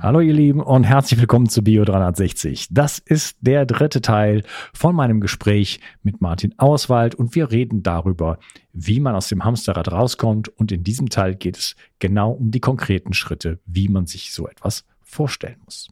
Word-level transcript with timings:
Hallo 0.00 0.20
ihr 0.20 0.32
Lieben 0.32 0.60
und 0.60 0.84
herzlich 0.84 1.18
willkommen 1.18 1.48
zu 1.48 1.62
Bio 1.64 1.84
360. 1.84 2.68
Das 2.70 3.00
ist 3.00 3.36
der 3.40 3.66
dritte 3.66 4.00
Teil 4.00 4.44
von 4.72 4.94
meinem 4.94 5.20
Gespräch 5.20 5.80
mit 6.04 6.20
Martin 6.20 6.54
Auswald 6.56 7.16
und 7.16 7.34
wir 7.34 7.50
reden 7.50 7.82
darüber, 7.82 8.38
wie 8.72 9.00
man 9.00 9.16
aus 9.16 9.28
dem 9.28 9.44
Hamsterrad 9.44 9.90
rauskommt 9.90 10.48
und 10.50 10.70
in 10.70 10.84
diesem 10.84 11.08
Teil 11.08 11.34
geht 11.34 11.56
es 11.58 11.74
genau 11.98 12.30
um 12.30 12.52
die 12.52 12.60
konkreten 12.60 13.12
Schritte, 13.12 13.58
wie 13.66 13.88
man 13.88 14.06
sich 14.06 14.32
so 14.32 14.46
etwas 14.46 14.84
vorstellen 15.02 15.58
muss. 15.64 15.88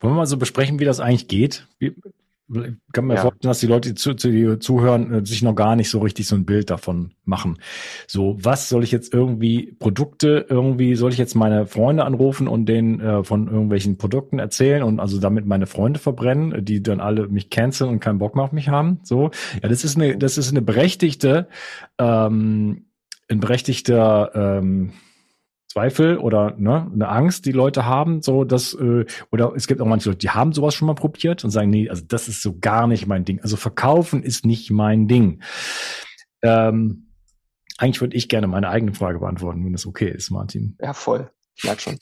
Wollen 0.00 0.14
wir 0.14 0.18
mal 0.18 0.26
so 0.26 0.36
besprechen, 0.36 0.80
wie 0.80 0.84
das 0.84 0.98
eigentlich 0.98 1.28
geht? 1.28 1.68
Ich 2.52 2.74
kann 2.92 3.06
mir 3.06 3.14
ja. 3.14 3.20
vorstellen, 3.20 3.50
dass 3.50 3.60
die 3.60 3.66
Leute, 3.66 3.90
die, 3.90 3.94
zu, 3.94 4.14
die 4.14 4.58
zuhören, 4.58 5.14
äh, 5.14 5.26
sich 5.26 5.42
noch 5.42 5.54
gar 5.54 5.76
nicht 5.76 5.88
so 5.88 6.00
richtig 6.00 6.26
so 6.26 6.34
ein 6.34 6.44
Bild 6.44 6.70
davon 6.70 7.12
machen. 7.24 7.58
So, 8.06 8.36
was 8.40 8.68
soll 8.68 8.82
ich 8.82 8.90
jetzt 8.90 9.14
irgendwie 9.14 9.76
Produkte 9.78 10.46
irgendwie 10.48 10.96
soll 10.96 11.12
ich 11.12 11.18
jetzt 11.18 11.34
meine 11.34 11.66
Freunde 11.66 12.04
anrufen 12.04 12.48
und 12.48 12.66
denen 12.66 13.00
äh, 13.00 13.24
von 13.24 13.46
irgendwelchen 13.46 13.98
Produkten 13.98 14.38
erzählen 14.38 14.82
und 14.82 15.00
also 15.00 15.20
damit 15.20 15.46
meine 15.46 15.66
Freunde 15.66 16.00
verbrennen, 16.00 16.64
die 16.64 16.82
dann 16.82 17.00
alle 17.00 17.28
mich 17.28 17.50
canceln 17.50 17.90
und 17.90 18.00
keinen 18.00 18.18
Bock 18.18 18.34
mehr 18.34 18.44
auf 18.44 18.52
mich 18.52 18.68
haben. 18.68 19.00
So, 19.04 19.30
ja, 19.62 19.68
das 19.68 19.84
ist 19.84 19.96
eine, 19.96 20.18
das 20.18 20.38
ist 20.38 20.50
eine 20.50 20.62
berechtigte, 20.62 21.48
ähm, 21.98 22.86
ein 23.28 23.40
berechtigter 23.40 24.32
ähm, 24.34 24.92
Zweifel 25.70 26.18
oder 26.18 26.56
ne, 26.58 26.90
eine 26.92 27.08
Angst, 27.08 27.46
die 27.46 27.52
Leute 27.52 27.84
haben, 27.84 28.22
so 28.22 28.42
dass 28.42 28.74
äh, 28.74 29.04
oder 29.30 29.52
es 29.54 29.68
gibt 29.68 29.80
auch 29.80 29.86
manche 29.86 30.08
Leute, 30.08 30.18
die 30.18 30.30
haben 30.30 30.52
sowas 30.52 30.74
schon 30.74 30.86
mal 30.86 30.96
probiert 30.96 31.44
und 31.44 31.50
sagen, 31.50 31.70
nee, 31.70 31.88
also 31.88 32.02
das 32.04 32.26
ist 32.26 32.42
so 32.42 32.58
gar 32.58 32.88
nicht 32.88 33.06
mein 33.06 33.24
Ding. 33.24 33.40
Also 33.40 33.56
verkaufen 33.56 34.24
ist 34.24 34.44
nicht 34.44 34.72
mein 34.72 35.06
Ding. 35.06 35.44
Ähm, 36.42 37.12
eigentlich 37.78 38.00
würde 38.00 38.16
ich 38.16 38.28
gerne 38.28 38.48
meine 38.48 38.68
eigene 38.68 38.94
Frage 38.94 39.20
beantworten, 39.20 39.64
wenn 39.64 39.72
das 39.72 39.86
okay 39.86 40.10
ist, 40.10 40.30
Martin. 40.30 40.76
Ja, 40.80 40.92
voll. 40.92 41.30
Ich 41.54 41.62
merke 41.62 41.82
schon. 41.82 41.98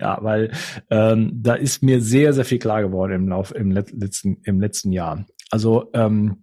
ja, 0.00 0.18
weil 0.22 0.52
ähm, 0.90 1.32
da 1.34 1.54
ist 1.54 1.82
mir 1.82 2.00
sehr, 2.00 2.32
sehr 2.32 2.44
viel 2.44 2.60
klar 2.60 2.82
geworden 2.82 3.14
im 3.14 3.28
Lauf 3.28 3.52
im 3.52 3.72
letzten 3.72 4.42
im 4.44 4.60
letzten 4.60 4.92
Jahr. 4.92 5.26
Also 5.50 5.90
ähm, 5.92 6.42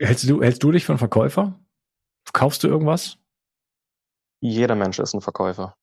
hältst 0.00 0.28
du 0.28 0.42
hältst 0.42 0.64
du 0.64 0.72
dich 0.72 0.84
für 0.84 0.92
einen 0.92 0.98
Verkäufer? 0.98 1.60
Verkaufst 2.24 2.64
du 2.64 2.68
irgendwas? 2.68 3.18
Jeder 4.40 4.74
Mensch 4.74 4.98
ist 4.98 5.14
ein 5.14 5.20
Verkäufer. 5.20 5.76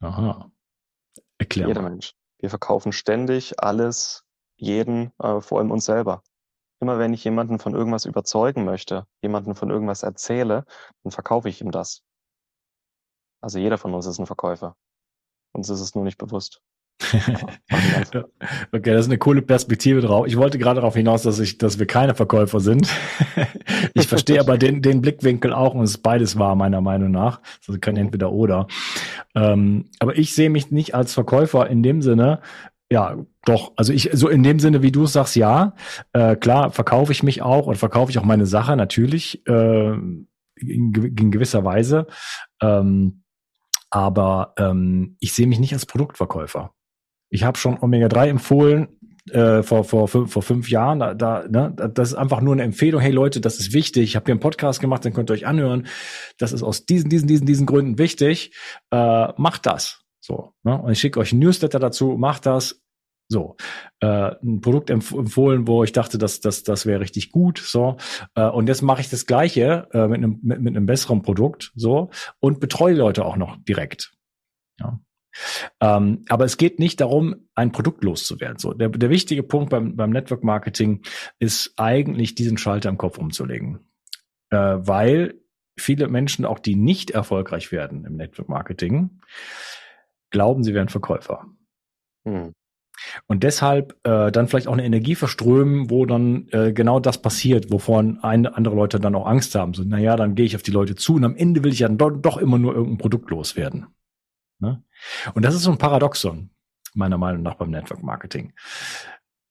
Aha. 0.00 0.50
Erklär 1.38 1.68
Jeder 1.68 1.82
mal. 1.82 1.90
Mensch. 1.90 2.14
Wir 2.38 2.50
verkaufen 2.50 2.92
ständig 2.92 3.62
alles, 3.62 4.24
jeden, 4.56 5.12
äh, 5.18 5.40
vor 5.40 5.58
allem 5.58 5.70
uns 5.70 5.84
selber. 5.84 6.22
Immer 6.80 6.98
wenn 6.98 7.12
ich 7.12 7.24
jemanden 7.24 7.58
von 7.58 7.74
irgendwas 7.74 8.04
überzeugen 8.04 8.64
möchte, 8.64 9.06
jemanden 9.20 9.54
von 9.54 9.70
irgendwas 9.70 10.04
erzähle, 10.04 10.64
dann 11.02 11.10
verkaufe 11.10 11.48
ich 11.48 11.60
ihm 11.60 11.72
das. 11.72 12.02
Also 13.40 13.58
jeder 13.58 13.78
von 13.78 13.94
uns 13.94 14.06
ist 14.06 14.18
ein 14.18 14.26
Verkäufer. 14.26 14.76
Uns 15.52 15.68
ist 15.68 15.80
es 15.80 15.94
nur 15.94 16.04
nicht 16.04 16.18
bewusst. 16.18 16.62
okay, 18.72 18.92
das 18.92 19.02
ist 19.02 19.08
eine 19.08 19.18
coole 19.18 19.42
Perspektive 19.42 20.00
drauf. 20.00 20.26
Ich 20.26 20.36
wollte 20.36 20.58
gerade 20.58 20.80
darauf 20.80 20.94
hinaus, 20.94 21.22
dass 21.22 21.38
ich, 21.38 21.58
dass 21.58 21.78
wir 21.78 21.86
keine 21.86 22.14
Verkäufer 22.14 22.60
sind. 22.60 22.88
ich 23.94 24.08
verstehe 24.08 24.40
aber 24.40 24.58
den, 24.58 24.82
den 24.82 25.00
Blickwinkel 25.00 25.52
auch 25.52 25.74
und 25.74 25.84
es 25.84 25.90
ist 25.92 26.02
beides 26.02 26.38
wahr, 26.38 26.56
meiner 26.56 26.80
Meinung 26.80 27.10
nach. 27.10 27.40
Also 27.66 27.78
kein 27.80 27.96
entweder 27.96 28.32
oder. 28.32 28.66
Ähm, 29.34 29.86
aber 30.00 30.18
ich 30.18 30.34
sehe 30.34 30.50
mich 30.50 30.70
nicht 30.70 30.94
als 30.94 31.14
Verkäufer 31.14 31.68
in 31.68 31.82
dem 31.82 32.02
Sinne, 32.02 32.40
ja, 32.90 33.16
doch. 33.44 33.72
Also 33.76 33.92
ich, 33.92 34.10
so 34.12 34.28
in 34.28 34.42
dem 34.42 34.58
Sinne, 34.58 34.82
wie 34.82 34.92
du 34.92 35.04
es 35.04 35.12
sagst, 35.12 35.36
ja. 35.36 35.74
Äh, 36.12 36.36
klar, 36.36 36.70
verkaufe 36.70 37.12
ich 37.12 37.22
mich 37.22 37.42
auch 37.42 37.66
und 37.66 37.76
verkaufe 37.76 38.10
ich 38.10 38.18
auch 38.18 38.24
meine 38.24 38.46
Sache 38.46 38.76
natürlich 38.76 39.46
äh, 39.46 39.90
in, 39.90 40.32
in 40.56 41.30
gewisser 41.30 41.64
Weise. 41.64 42.06
Ähm, 42.62 43.24
aber 43.90 44.54
ähm, 44.58 45.16
ich 45.20 45.32
sehe 45.32 45.46
mich 45.46 45.60
nicht 45.60 45.72
als 45.72 45.86
Produktverkäufer. 45.86 46.72
Ich 47.30 47.44
habe 47.44 47.58
schon 47.58 47.78
Omega-3 47.78 48.28
empfohlen 48.28 48.88
äh, 49.30 49.62
vor, 49.62 49.84
vor, 49.84 50.08
fünf, 50.08 50.32
vor 50.32 50.42
fünf 50.42 50.70
Jahren. 50.70 50.98
Da, 50.98 51.14
da, 51.14 51.46
ne, 51.48 51.74
das 51.94 52.10
ist 52.10 52.14
einfach 52.14 52.40
nur 52.40 52.54
eine 52.54 52.62
Empfehlung. 52.62 53.00
Hey 53.00 53.12
Leute, 53.12 53.40
das 53.40 53.58
ist 53.58 53.72
wichtig. 53.72 54.04
Ich 54.04 54.16
habe 54.16 54.24
hier 54.26 54.34
einen 54.34 54.40
Podcast 54.40 54.80
gemacht, 54.80 55.04
den 55.04 55.12
könnt 55.12 55.30
ihr 55.30 55.34
euch 55.34 55.46
anhören. 55.46 55.86
Das 56.38 56.52
ist 56.52 56.62
aus 56.62 56.86
diesen, 56.86 57.10
diesen, 57.10 57.28
diesen, 57.28 57.46
diesen 57.46 57.66
Gründen 57.66 57.98
wichtig. 57.98 58.54
Äh, 58.90 59.32
macht 59.36 59.66
das. 59.66 60.02
So. 60.20 60.54
Ne? 60.62 60.80
Und 60.80 60.92
ich 60.92 61.00
schicke 61.00 61.20
euch 61.20 61.32
ein 61.32 61.38
Newsletter 61.38 61.78
dazu. 61.78 62.16
Macht 62.18 62.46
das. 62.46 62.82
So, 63.30 63.56
äh, 64.00 64.30
ein 64.42 64.62
Produkt 64.62 64.88
empf 64.88 65.12
empfohlen, 65.12 65.66
wo 65.66 65.84
ich 65.84 65.92
dachte, 65.92 66.16
dass 66.16 66.40
das, 66.40 66.62
das 66.62 66.86
wäre 66.86 67.00
richtig 67.00 67.30
gut. 67.30 67.58
So, 67.58 67.98
äh, 68.34 68.48
und 68.48 68.68
jetzt 68.68 68.80
mache 68.80 69.02
ich 69.02 69.10
das 69.10 69.26
Gleiche 69.26 69.86
äh, 69.92 70.08
mit 70.08 70.16
einem 70.16 70.40
mit, 70.42 70.62
mit 70.62 70.86
besseren 70.86 71.20
Produkt. 71.20 71.72
So 71.76 72.08
und 72.40 72.58
betreue 72.58 72.94
Leute 72.94 73.26
auch 73.26 73.36
noch 73.36 73.58
direkt. 73.64 74.14
Ja. 74.80 74.98
Ähm, 75.80 76.24
aber 76.28 76.44
es 76.44 76.56
geht 76.56 76.78
nicht 76.78 77.00
darum, 77.00 77.48
ein 77.54 77.72
Produkt 77.72 78.02
loszuwerden. 78.02 78.58
So, 78.58 78.72
der, 78.72 78.88
der 78.88 79.10
wichtige 79.10 79.42
Punkt 79.42 79.70
beim, 79.70 79.96
beim 79.96 80.10
Network 80.10 80.42
Marketing 80.42 81.02
ist 81.38 81.74
eigentlich, 81.76 82.34
diesen 82.34 82.58
Schalter 82.58 82.88
im 82.88 82.98
Kopf 82.98 83.18
umzulegen. 83.18 83.80
Äh, 84.50 84.56
weil 84.56 85.34
viele 85.76 86.08
Menschen, 86.08 86.44
auch 86.44 86.58
die 86.58 86.74
nicht 86.74 87.10
erfolgreich 87.10 87.70
werden 87.70 88.04
im 88.04 88.16
Network 88.16 88.48
Marketing, 88.48 89.20
glauben, 90.30 90.64
sie 90.64 90.74
wären 90.74 90.88
Verkäufer. 90.88 91.46
Hm. 92.24 92.52
Und 93.26 93.44
deshalb 93.44 93.96
äh, 94.02 94.32
dann 94.32 94.48
vielleicht 94.48 94.66
auch 94.66 94.72
eine 94.72 94.84
Energie 94.84 95.14
verströmen, 95.14 95.88
wo 95.88 96.04
dann 96.04 96.48
äh, 96.50 96.72
genau 96.72 96.98
das 96.98 97.22
passiert, 97.22 97.70
wovon 97.70 98.18
ein, 98.22 98.46
andere 98.46 98.74
Leute 98.74 98.98
dann 98.98 99.14
auch 99.14 99.26
Angst 99.26 99.54
haben. 99.54 99.72
So, 99.74 99.84
naja, 99.84 100.16
dann 100.16 100.34
gehe 100.34 100.46
ich 100.46 100.56
auf 100.56 100.62
die 100.62 100.72
Leute 100.72 100.96
zu 100.96 101.14
und 101.14 101.24
am 101.24 101.36
Ende 101.36 101.62
will 101.62 101.72
ich 101.72 101.78
ja 101.78 101.88
doch, 101.88 102.10
doch 102.10 102.38
immer 102.38 102.58
nur 102.58 102.74
irgendein 102.74 102.98
Produkt 102.98 103.30
loswerden. 103.30 103.86
Ne? 104.58 104.82
Und 105.34 105.44
das 105.44 105.54
ist 105.54 105.62
so 105.62 105.70
ein 105.70 105.78
Paradoxon, 105.78 106.50
meiner 106.94 107.18
Meinung 107.18 107.42
nach 107.42 107.54
beim 107.54 107.70
Network 107.70 108.02
Marketing. 108.02 108.52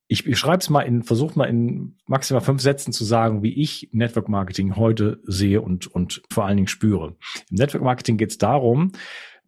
Ich, 0.09 0.25
ich 0.25 0.39
schreibe 0.39 0.59
es 0.59 0.69
mal 0.69 0.81
in, 0.83 1.03
versuche 1.03 1.37
mal 1.37 1.45
in 1.45 1.97
maximal 2.05 2.41
fünf 2.41 2.61
Sätzen 2.61 2.93
zu 2.93 3.03
sagen, 3.03 3.43
wie 3.43 3.61
ich 3.61 3.89
Network 3.91 4.29
Marketing 4.29 4.77
heute 4.77 5.19
sehe 5.23 5.61
und, 5.61 5.87
und 5.87 6.23
vor 6.31 6.45
allen 6.45 6.57
Dingen 6.57 6.67
spüre. 6.67 7.17
Im 7.49 7.57
Network 7.57 7.83
Marketing 7.83 8.17
geht 8.17 8.31
es 8.31 8.37
darum, 8.37 8.93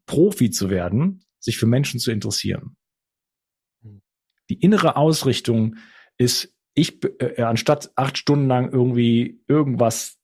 Profi 0.06 0.50
zu 0.52 0.70
werden, 0.70 1.24
sich 1.40 1.58
für 1.58 1.66
Menschen 1.66 2.00
zu 2.00 2.12
interessieren. 2.12 2.76
Die 4.50 4.60
innere 4.60 4.98
Ausrichtung 4.98 5.76
ist, 6.18 6.54
ich, 6.74 7.04
äh, 7.20 7.42
anstatt 7.44 7.92
acht 7.96 8.18
Stunden 8.18 8.48
lang 8.48 8.72
irgendwie 8.72 9.42
irgendwas 9.48 10.19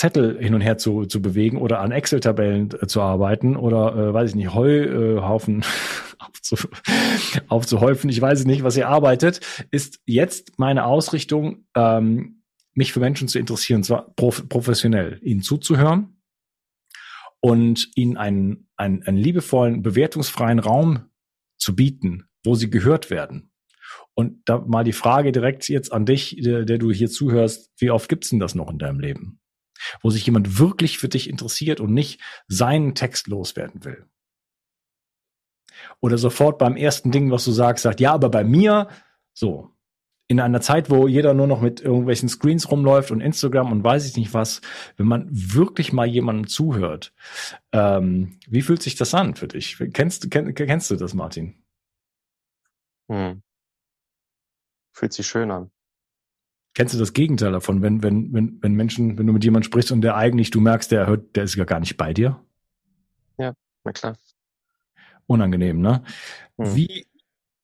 Zettel 0.00 0.38
hin 0.40 0.54
und 0.54 0.62
her 0.62 0.78
zu, 0.78 1.04
zu 1.04 1.20
bewegen 1.20 1.58
oder 1.58 1.80
an 1.80 1.92
Excel-Tabellen 1.92 2.70
äh, 2.80 2.86
zu 2.86 3.02
arbeiten 3.02 3.54
oder, 3.54 3.94
äh, 3.94 4.14
weiß 4.14 4.30
ich 4.30 4.34
nicht, 4.34 4.54
Heuhaufen 4.54 5.62
aufzu, 6.18 6.56
aufzuhäufen. 7.48 8.08
Ich 8.08 8.18
weiß 8.18 8.46
nicht, 8.46 8.62
was 8.62 8.78
ihr 8.78 8.88
arbeitet, 8.88 9.40
ist 9.70 10.00
jetzt 10.06 10.58
meine 10.58 10.86
Ausrichtung, 10.86 11.66
ähm, 11.76 12.42
mich 12.72 12.94
für 12.94 13.00
Menschen 13.00 13.28
zu 13.28 13.38
interessieren, 13.38 13.82
zwar 13.82 14.14
prof 14.14 14.48
professionell, 14.48 15.18
ihnen 15.22 15.42
zuzuhören 15.42 16.22
und 17.40 17.90
ihnen 17.94 18.16
einen, 18.16 18.68
einen, 18.76 19.02
einen 19.02 19.18
liebevollen, 19.18 19.82
bewertungsfreien 19.82 20.60
Raum 20.60 21.10
zu 21.58 21.76
bieten, 21.76 22.24
wo 22.42 22.54
sie 22.54 22.70
gehört 22.70 23.10
werden. 23.10 23.52
Und 24.14 24.40
da 24.46 24.64
mal 24.66 24.84
die 24.84 24.94
Frage 24.94 25.30
direkt 25.30 25.68
jetzt 25.68 25.92
an 25.92 26.06
dich, 26.06 26.38
der, 26.40 26.64
der 26.64 26.78
du 26.78 26.90
hier 26.90 27.10
zuhörst, 27.10 27.70
wie 27.76 27.90
oft 27.90 28.08
gibt's 28.08 28.30
denn 28.30 28.40
das 28.40 28.54
noch 28.54 28.70
in 28.70 28.78
deinem 28.78 29.00
Leben? 29.00 29.39
Wo 30.02 30.10
sich 30.10 30.26
jemand 30.26 30.58
wirklich 30.58 30.98
für 30.98 31.08
dich 31.08 31.28
interessiert 31.28 31.80
und 31.80 31.92
nicht 31.92 32.20
seinen 32.48 32.94
Text 32.94 33.26
loswerden 33.28 33.84
will. 33.84 34.06
Oder 36.00 36.18
sofort 36.18 36.58
beim 36.58 36.76
ersten 36.76 37.10
Ding, 37.10 37.30
was 37.30 37.44
du 37.44 37.52
sagst, 37.52 37.82
sagt, 37.82 38.00
ja, 38.00 38.12
aber 38.12 38.28
bei 38.28 38.44
mir, 38.44 38.88
so. 39.32 39.70
In 40.28 40.38
einer 40.38 40.60
Zeit, 40.60 40.90
wo 40.90 41.08
jeder 41.08 41.34
nur 41.34 41.48
noch 41.48 41.60
mit 41.60 41.80
irgendwelchen 41.80 42.28
Screens 42.28 42.70
rumläuft 42.70 43.10
und 43.10 43.20
Instagram 43.20 43.72
und 43.72 43.82
weiß 43.82 44.06
ich 44.06 44.16
nicht 44.16 44.32
was, 44.32 44.60
wenn 44.96 45.06
man 45.06 45.26
wirklich 45.28 45.92
mal 45.92 46.06
jemandem 46.06 46.46
zuhört, 46.46 47.12
ähm, 47.72 48.38
wie 48.46 48.62
fühlt 48.62 48.80
sich 48.80 48.94
das 48.94 49.12
an 49.12 49.34
für 49.34 49.48
dich? 49.48 49.76
Kennst, 49.92 50.30
kenn, 50.30 50.54
kennst 50.54 50.88
du 50.88 50.94
das, 50.94 51.14
Martin? 51.14 51.60
Hm. 53.08 53.42
Fühlt 54.92 55.12
sich 55.12 55.26
schön 55.26 55.50
an. 55.50 55.72
Kennst 56.74 56.94
du 56.94 56.98
das 56.98 57.12
Gegenteil 57.12 57.52
davon, 57.52 57.82
wenn, 57.82 58.02
wenn, 58.02 58.32
wenn, 58.32 58.58
wenn 58.62 58.74
Menschen, 58.74 59.18
wenn 59.18 59.26
du 59.26 59.32
mit 59.32 59.44
jemandem 59.44 59.66
sprichst 59.66 59.90
und 59.90 60.02
der 60.02 60.16
eigentlich, 60.16 60.50
du 60.50 60.60
merkst, 60.60 60.90
der 60.92 61.06
hört, 61.06 61.34
der 61.34 61.44
ist 61.44 61.56
ja 61.56 61.64
gar 61.64 61.80
nicht 61.80 61.96
bei 61.96 62.14
dir? 62.14 62.40
Ja, 63.38 63.54
na 63.84 63.92
klar. 63.92 64.16
Unangenehm, 65.26 65.80
ne? 65.80 66.04
Hm. 66.58 66.76
Wie 66.76 67.06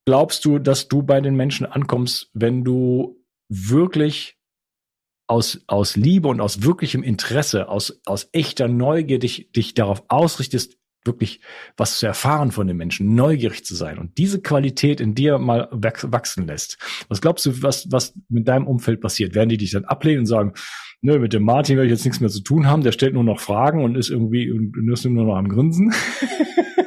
glaubst 0.04 0.44
du, 0.44 0.58
dass 0.58 0.88
du 0.88 1.02
bei 1.02 1.20
den 1.20 1.36
Menschen 1.36 1.66
ankommst, 1.66 2.30
wenn 2.32 2.64
du 2.64 3.22
wirklich 3.48 4.36
aus, 5.28 5.60
aus 5.66 5.96
Liebe 5.96 6.28
und 6.28 6.40
aus 6.40 6.62
wirklichem 6.62 7.02
Interesse, 7.02 7.68
aus, 7.68 8.00
aus 8.06 8.28
echter 8.32 8.68
Neugier 8.68 9.18
dich, 9.18 9.50
dich 9.52 9.74
darauf 9.74 10.04
ausrichtest, 10.08 10.78
wirklich 11.06 11.40
was 11.76 11.98
zu 11.98 12.06
erfahren 12.06 12.50
von 12.50 12.66
den 12.66 12.76
Menschen, 12.76 13.14
neugierig 13.14 13.64
zu 13.64 13.74
sein 13.74 13.98
und 13.98 14.18
diese 14.18 14.40
Qualität 14.40 15.00
in 15.00 15.14
dir 15.14 15.38
mal 15.38 15.68
wachsen 15.72 16.46
lässt. 16.46 16.78
Was 17.08 17.20
glaubst 17.20 17.46
du, 17.46 17.62
was, 17.62 17.90
was 17.90 18.14
mit 18.28 18.48
deinem 18.48 18.66
Umfeld 18.66 19.00
passiert? 19.00 19.34
Werden 19.34 19.48
die 19.48 19.56
dich 19.56 19.72
dann 19.72 19.84
ablehnen 19.84 20.20
und 20.20 20.26
sagen, 20.26 20.52
nö, 21.00 21.18
mit 21.18 21.32
dem 21.32 21.42
Martin 21.44 21.76
werde 21.76 21.86
ich 21.86 21.92
jetzt 21.92 22.04
nichts 22.04 22.20
mehr 22.20 22.30
zu 22.30 22.40
tun 22.40 22.66
haben, 22.66 22.82
der 22.82 22.92
stellt 22.92 23.14
nur 23.14 23.24
noch 23.24 23.40
Fragen 23.40 23.84
und 23.84 23.96
ist 23.96 24.10
irgendwie 24.10 24.50
und 24.50 24.90
ist 24.92 25.04
nur 25.04 25.24
noch 25.24 25.36
am 25.36 25.48
Grinsen? 25.48 25.92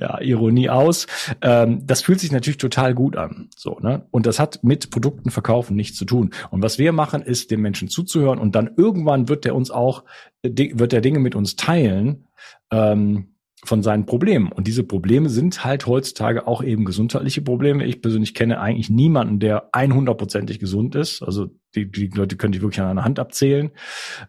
ja, 0.00 0.20
Ironie 0.20 0.68
aus. 0.68 1.06
Ähm, 1.42 1.86
das 1.86 2.02
fühlt 2.02 2.20
sich 2.20 2.32
natürlich 2.32 2.58
total 2.58 2.94
gut 2.94 3.16
an. 3.16 3.48
So, 3.56 3.78
ne? 3.80 4.06
Und 4.10 4.26
das 4.26 4.38
hat 4.38 4.62
mit 4.62 4.90
Produkten 4.90 5.30
verkaufen 5.30 5.76
nichts 5.76 5.96
zu 5.98 6.04
tun. 6.04 6.30
Und 6.50 6.62
was 6.62 6.78
wir 6.78 6.92
machen, 6.92 7.22
ist, 7.22 7.50
dem 7.50 7.60
Menschen 7.60 7.88
zuzuhören 7.88 8.38
und 8.38 8.54
dann 8.54 8.70
irgendwann 8.76 9.28
wird 9.28 9.46
er 9.46 9.54
uns 9.54 9.70
auch, 9.70 10.04
wird 10.42 10.92
er 10.92 11.00
Dinge 11.00 11.18
mit 11.18 11.34
uns 11.34 11.56
teilen, 11.56 12.26
ähm, 12.70 13.34
von 13.64 13.82
seinen 13.82 14.06
Problemen. 14.06 14.50
Und 14.50 14.66
diese 14.66 14.84
Probleme 14.84 15.28
sind 15.28 15.64
halt 15.64 15.86
heutzutage 15.86 16.46
auch 16.46 16.62
eben 16.62 16.84
gesundheitliche 16.84 17.42
Probleme. 17.42 17.84
Ich 17.84 18.00
persönlich 18.00 18.34
kenne 18.34 18.58
eigentlich 18.58 18.88
niemanden, 18.88 19.38
der 19.38 19.70
100%ig 19.72 20.58
gesund 20.58 20.94
ist. 20.94 21.22
Also 21.22 21.48
die, 21.74 21.90
die 21.90 22.08
Leute 22.08 22.36
können 22.36 22.52
die 22.52 22.62
wirklich 22.62 22.80
an 22.80 22.88
einer 22.88 23.04
Hand 23.04 23.18
abzählen. 23.18 23.70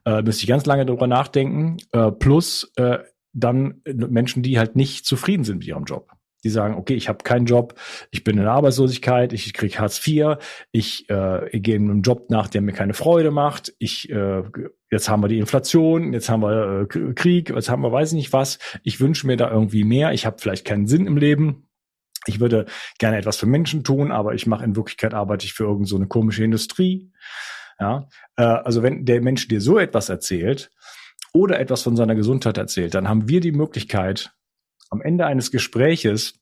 Äh, 0.06 0.22
müsste 0.22 0.44
ich 0.44 0.50
ganz 0.50 0.66
lange 0.66 0.86
darüber 0.86 1.08
nachdenken. 1.08 1.78
Äh, 1.94 2.12
plus 2.12 2.72
äh, 2.76 3.00
dann 3.34 3.82
Menschen, 3.86 4.44
die 4.44 4.60
halt 4.60 4.76
nicht 4.76 5.06
zufrieden 5.06 5.44
sind 5.44 5.60
mit 5.60 5.68
ihrem 5.68 5.86
Job. 5.86 6.12
Die 6.44 6.50
sagen, 6.50 6.76
okay, 6.76 6.96
ich 6.96 7.08
habe 7.08 7.24
keinen 7.24 7.46
Job, 7.46 7.76
ich 8.10 8.24
bin 8.24 8.40
in 8.40 8.48
Arbeitslosigkeit, 8.48 9.32
ich 9.32 9.54
krieg 9.54 9.80
Hartz 9.80 10.06
IV, 10.06 10.38
ich 10.72 11.08
äh, 11.10 11.60
gehe 11.60 11.76
einem 11.76 12.02
Job 12.02 12.32
nach, 12.32 12.48
der 12.48 12.62
mir 12.62 12.74
keine 12.74 12.96
Freude 12.96 13.30
macht, 13.30 13.74
ich 13.78 14.10
äh, 14.10 14.42
jetzt 14.90 15.08
haben 15.08 15.24
wir 15.24 15.28
die 15.28 15.38
Inflation, 15.38 16.14
jetzt 16.14 16.30
haben 16.30 16.42
wir 16.42 16.88
äh, 16.92 17.14
Krieg, 17.14 17.50
jetzt 17.50 17.70
haben 17.70 17.84
wir 17.84 17.92
weiß 17.92 18.10
ich 18.10 18.16
nicht 18.16 18.34
was. 18.34 18.58
Ich 18.84 19.00
wünsche 19.00 19.28
mir 19.28 19.38
da 19.38 19.52
irgendwie 19.52 19.84
mehr, 19.84 20.14
ich 20.14 20.26
habe 20.26 20.38
vielleicht 20.40 20.66
keinen 20.66 20.88
Sinn 20.88 21.06
im 21.06 21.18
Leben. 21.18 21.68
Ich 22.28 22.40
würde 22.40 22.66
gerne 23.00 23.18
etwas 23.18 23.38
für 23.38 23.48
Menschen 23.48 23.84
tun, 23.84 24.12
aber 24.12 24.36
ich 24.36 24.46
mache 24.46 24.64
in 24.64 24.76
Wirklichkeit 24.76 25.14
arbeite 25.14 25.46
ich 25.46 25.54
für 25.54 25.64
irgendeine 25.64 25.88
so 25.88 25.96
eine 25.96 26.08
komische 26.08 26.44
Industrie. 26.44 27.12
Ja, 27.80 28.08
äh, 28.36 28.44
also 28.44 28.84
wenn 28.84 29.06
der 29.06 29.22
Mensch 29.22 29.48
dir 29.48 29.62
so 29.62 29.80
etwas 29.80 30.10
erzählt, 30.10 30.72
oder 31.34 31.60
etwas 31.60 31.84
von 31.84 31.96
seiner 31.96 32.16
Gesundheit 32.16 32.58
erzählt, 32.58 32.94
dann 32.94 33.08
haben 33.08 33.28
wir 33.28 33.40
die 33.40 33.52
Möglichkeit, 33.52 34.34
am 34.90 35.02
Ende 35.02 35.26
eines 35.26 35.52
Gespräches 35.52 36.42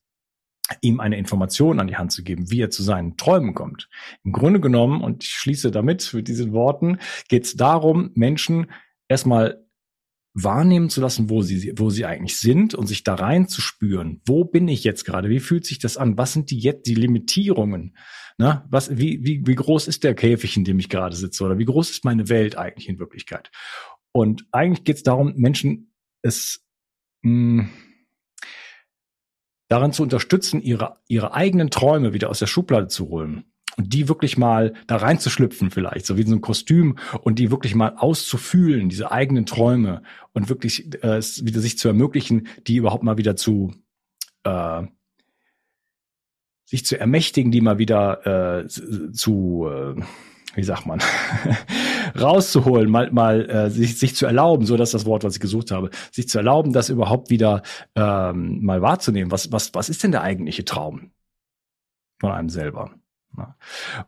ihm 0.82 1.00
eine 1.00 1.18
Information 1.18 1.80
an 1.80 1.86
die 1.86 1.96
Hand 1.96 2.12
zu 2.12 2.22
geben, 2.22 2.50
wie 2.50 2.60
er 2.60 2.70
zu 2.70 2.82
seinen 2.82 3.16
Träumen 3.16 3.54
kommt. 3.54 3.88
Im 4.24 4.32
Grunde 4.32 4.60
genommen, 4.60 5.02
und 5.02 5.24
ich 5.24 5.30
schließe 5.30 5.70
damit 5.70 6.12
mit 6.14 6.28
diesen 6.28 6.52
Worten, 6.52 6.98
geht 7.28 7.44
es 7.44 7.56
darum, 7.56 8.10
Menschen 8.14 8.70
erstmal 9.08 9.64
wahrnehmen 10.32 10.90
zu 10.90 11.00
lassen, 11.00 11.28
wo 11.28 11.42
sie, 11.42 11.72
wo 11.76 11.90
sie 11.90 12.06
eigentlich 12.06 12.36
sind 12.38 12.74
und 12.74 12.86
sich 12.86 13.02
da 13.02 13.16
rein 13.16 13.48
zu 13.48 13.60
spüren. 13.60 14.20
Wo 14.24 14.44
bin 14.44 14.68
ich 14.68 14.84
jetzt 14.84 15.04
gerade? 15.04 15.28
Wie 15.28 15.40
fühlt 15.40 15.66
sich 15.66 15.80
das 15.80 15.96
an? 15.96 16.16
Was 16.16 16.32
sind 16.32 16.50
die 16.50 16.58
jetzt 16.58 16.86
die 16.86 16.94
Limitierungen? 16.94 17.96
Na, 18.38 18.66
was, 18.70 18.96
wie, 18.96 19.24
wie, 19.24 19.42
wie 19.44 19.54
groß 19.54 19.88
ist 19.88 20.04
der 20.04 20.14
Käfig, 20.14 20.56
in 20.56 20.64
dem 20.64 20.78
ich 20.78 20.88
gerade 20.88 21.16
sitze? 21.16 21.44
Oder 21.44 21.58
wie 21.58 21.64
groß 21.64 21.90
ist 21.90 22.04
meine 22.04 22.28
Welt 22.28 22.56
eigentlich 22.56 22.88
in 22.88 23.00
Wirklichkeit? 23.00 23.50
Und 24.12 24.46
eigentlich 24.52 24.84
geht 24.84 24.96
es 24.96 25.02
darum, 25.02 25.34
Menschen 25.36 25.92
es 26.22 26.64
mh, 27.22 27.62
hm, 27.62 27.70
daran 29.68 29.92
zu 29.92 30.02
unterstützen, 30.02 30.60
ihre, 30.60 30.98
ihre 31.06 31.32
eigenen 31.32 31.70
Träume 31.70 32.12
wieder 32.12 32.28
aus 32.28 32.40
der 32.40 32.46
Schublade 32.46 32.88
zu 32.88 33.08
holen. 33.08 33.44
Und 33.76 33.94
die 33.94 34.08
wirklich 34.08 34.36
mal 34.36 34.74
da 34.88 34.96
reinzuschlüpfen 34.96 35.70
vielleicht, 35.70 36.04
so 36.04 36.16
wie 36.16 36.22
in 36.22 36.26
so 36.26 36.34
ein 36.34 36.40
Kostüm 36.40 36.98
und 37.22 37.38
die 37.38 37.52
wirklich 37.52 37.74
mal 37.74 37.94
auszufühlen, 37.96 38.88
diese 38.88 39.12
eigenen 39.12 39.46
Träume 39.46 40.02
und 40.32 40.48
wirklich 40.48 40.92
äh, 41.04 41.20
wieder 41.22 41.60
sich 41.60 41.78
zu 41.78 41.86
ermöglichen, 41.86 42.48
die 42.66 42.76
überhaupt 42.76 43.04
mal 43.04 43.16
wieder 43.16 43.36
zu 43.36 43.72
äh, 44.42 44.82
sich 46.64 46.84
zu 46.84 46.98
ermächtigen, 46.98 47.52
die 47.52 47.60
mal 47.60 47.78
wieder 47.78 48.62
äh, 48.62 48.66
zu 48.66 49.68
äh, 49.70 50.02
wie 50.54 50.64
sagt 50.64 50.86
man, 50.86 51.00
rauszuholen, 52.18 52.90
mal, 52.90 53.10
mal 53.10 53.48
äh, 53.48 53.70
sich, 53.70 53.98
sich 53.98 54.14
zu 54.16 54.26
erlauben, 54.26 54.66
so 54.66 54.76
dass 54.76 54.92
das 54.92 55.06
Wort, 55.06 55.24
was 55.24 55.34
ich 55.34 55.40
gesucht 55.40 55.70
habe, 55.70 55.90
sich 56.10 56.28
zu 56.28 56.38
erlauben, 56.38 56.72
das 56.72 56.88
überhaupt 56.88 57.30
wieder 57.30 57.62
ähm, 57.94 58.62
mal 58.62 58.82
wahrzunehmen. 58.82 59.30
Was, 59.30 59.52
was, 59.52 59.74
was 59.74 59.88
ist 59.88 60.02
denn 60.02 60.12
der 60.12 60.22
eigentliche 60.22 60.64
Traum 60.64 61.10
von 62.20 62.30
einem 62.30 62.48
selber? 62.48 62.92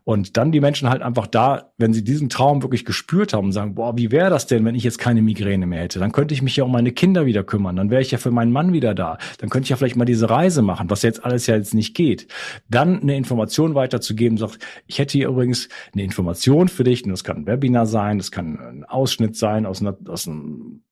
Und 0.03 0.37
dann 0.37 0.51
die 0.51 0.61
Menschen 0.61 0.89
halt 0.89 1.01
einfach 1.01 1.27
da, 1.27 1.71
wenn 1.77 1.93
sie 1.93 2.03
diesen 2.03 2.29
Traum 2.29 2.61
wirklich 2.61 2.85
gespürt 2.85 3.33
haben 3.33 3.45
und 3.45 3.51
sagen, 3.51 3.75
boah, 3.75 3.97
wie 3.97 4.11
wäre 4.11 4.29
das 4.29 4.47
denn, 4.47 4.65
wenn 4.65 4.75
ich 4.75 4.83
jetzt 4.83 4.97
keine 4.97 5.21
Migräne 5.21 5.65
mehr 5.65 5.81
hätte? 5.81 5.99
Dann 5.99 6.11
könnte 6.11 6.33
ich 6.33 6.41
mich 6.41 6.55
ja 6.55 6.63
um 6.63 6.71
meine 6.71 6.91
Kinder 6.91 7.25
wieder 7.25 7.43
kümmern, 7.43 7.75
dann 7.75 7.89
wäre 7.89 8.01
ich 8.01 8.11
ja 8.11 8.17
für 8.17 8.31
meinen 8.31 8.51
Mann 8.51 8.73
wieder 8.73 8.93
da, 8.93 9.17
dann 9.39 9.49
könnte 9.49 9.65
ich 9.65 9.69
ja 9.69 9.75
vielleicht 9.75 9.95
mal 9.95 10.05
diese 10.05 10.29
Reise 10.29 10.61
machen, 10.61 10.89
was 10.89 11.01
jetzt 11.01 11.23
alles 11.25 11.47
ja 11.47 11.55
jetzt 11.55 11.73
nicht 11.73 11.95
geht. 11.95 12.27
Dann 12.69 13.01
eine 13.01 13.15
Information 13.17 13.75
weiterzugeben, 13.75 14.37
sagt, 14.37 14.59
ich 14.87 14.99
hätte 14.99 15.17
hier 15.17 15.29
übrigens 15.29 15.69
eine 15.93 16.03
Information 16.03 16.67
für 16.67 16.83
dich, 16.83 17.03
und 17.03 17.11
das 17.11 17.23
kann 17.23 17.37
ein 17.37 17.47
Webinar 17.47 17.85
sein, 17.85 18.17
das 18.17 18.31
kann 18.31 18.59
ein 18.59 18.83
Ausschnitt 18.85 19.35
sein 19.35 19.65
aus, 19.65 19.81
einer, 19.81 19.97
aus 20.07 20.27
einem 20.27 20.82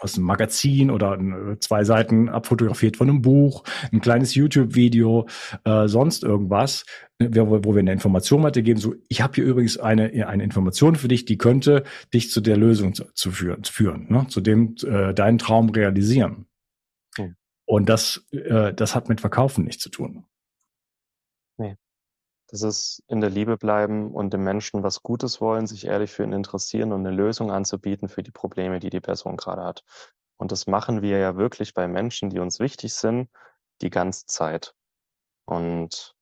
aus 0.00 0.16
einem 0.16 0.26
Magazin 0.26 0.90
oder 0.90 1.18
zwei 1.60 1.84
Seiten 1.84 2.28
abfotografiert 2.28 2.96
von 2.96 3.08
einem 3.08 3.22
Buch, 3.22 3.64
ein 3.92 4.00
kleines 4.00 4.34
YouTube-Video, 4.34 5.28
äh, 5.64 5.86
sonst 5.88 6.24
irgendwas, 6.24 6.84
wo, 7.18 7.64
wo 7.64 7.74
wir 7.74 7.80
eine 7.80 7.92
Information 7.92 8.42
weitergeben. 8.42 8.80
So, 8.80 8.94
ich 9.08 9.22
habe 9.22 9.34
hier 9.36 9.44
übrigens 9.44 9.78
eine 9.78 10.28
eine 10.28 10.44
Information 10.44 10.96
für 10.96 11.08
dich, 11.08 11.24
die 11.24 11.38
könnte 11.38 11.84
dich 12.12 12.30
zu 12.30 12.40
der 12.40 12.56
Lösung 12.56 12.94
zu, 12.94 13.04
zu 13.14 13.30
führen, 13.30 13.62
zu 13.62 13.72
führen, 13.72 14.06
ne? 14.08 14.26
zu 14.28 14.40
dem 14.40 14.74
äh, 14.84 15.14
deinen 15.14 15.38
Traum 15.38 15.70
realisieren. 15.70 16.46
Hm. 17.16 17.36
Und 17.64 17.88
das 17.88 18.26
äh, 18.32 18.74
das 18.74 18.94
hat 18.94 19.08
mit 19.08 19.20
Verkaufen 19.20 19.64
nichts 19.64 19.82
zu 19.82 19.90
tun. 19.90 20.24
Das 22.54 22.62
ist 22.62 23.02
in 23.08 23.20
der 23.20 23.30
Liebe 23.30 23.56
bleiben 23.56 24.12
und 24.12 24.32
dem 24.32 24.44
Menschen 24.44 24.84
was 24.84 25.02
Gutes 25.02 25.40
wollen, 25.40 25.66
sich 25.66 25.86
ehrlich 25.86 26.12
für 26.12 26.22
ihn 26.22 26.32
interessieren 26.32 26.92
und 26.92 27.04
eine 27.04 27.10
Lösung 27.10 27.50
anzubieten 27.50 28.08
für 28.08 28.22
die 28.22 28.30
Probleme, 28.30 28.78
die 28.78 28.90
die 28.90 29.00
Person 29.00 29.36
gerade 29.36 29.64
hat. 29.64 29.82
Und 30.36 30.52
das 30.52 30.68
machen 30.68 31.02
wir 31.02 31.18
ja 31.18 31.34
wirklich 31.34 31.74
bei 31.74 31.88
Menschen, 31.88 32.30
die 32.30 32.38
uns 32.38 32.60
wichtig 32.60 32.94
sind, 32.94 33.28
die 33.82 33.90
ganze 33.90 34.26
Zeit. 34.26 34.72
Und 35.46 36.14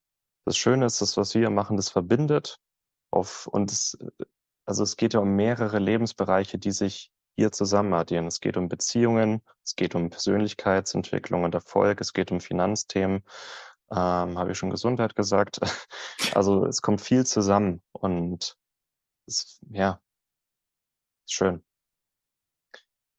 das 0.47 0.57
Schöne 0.57 0.87
ist, 0.87 1.03
das, 1.03 1.19
was 1.19 1.35
wir 1.35 1.51
machen, 1.51 1.77
das 1.77 1.91
verbindet 1.91 2.59
auf, 3.11 3.47
und 3.47 3.71
es, 3.71 3.99
also 4.65 4.85
es 4.85 4.97
geht 4.97 5.13
ja 5.13 5.21
um 5.21 5.37
mehrere 5.37 5.81
Lebensbereiche, 5.81 6.59
die 6.59 6.73
sich 6.73 7.13
hier 7.37 7.53
zusammen 7.53 7.93
addieren. 7.93 8.27
Es 8.27 8.41
geht 8.41 8.57
um 8.57 8.71
Beziehungen, 8.71 9.43
es 9.65 9.77
geht 9.77 9.95
um 9.95 10.09
Persönlichkeitsentwicklung 10.09 11.45
und 11.45 11.55
Erfolg, 11.55 12.01
es 12.01 12.15
geht 12.15 12.33
um 12.33 12.41
Finanzthemen, 12.41 13.23
ähm, 13.93 14.39
habe 14.39 14.53
ich 14.53 14.59
schon 14.59 14.71
Gesundheit 14.71 15.17
gesagt. 15.17 15.61
Also 16.35 16.65
es 16.67 16.81
kommt 16.81 17.03
viel 17.03 17.27
zusammen 17.27 17.83
und 17.93 18.57
es, 19.27 19.61
ja, 19.71 20.01
schön. 21.27 21.63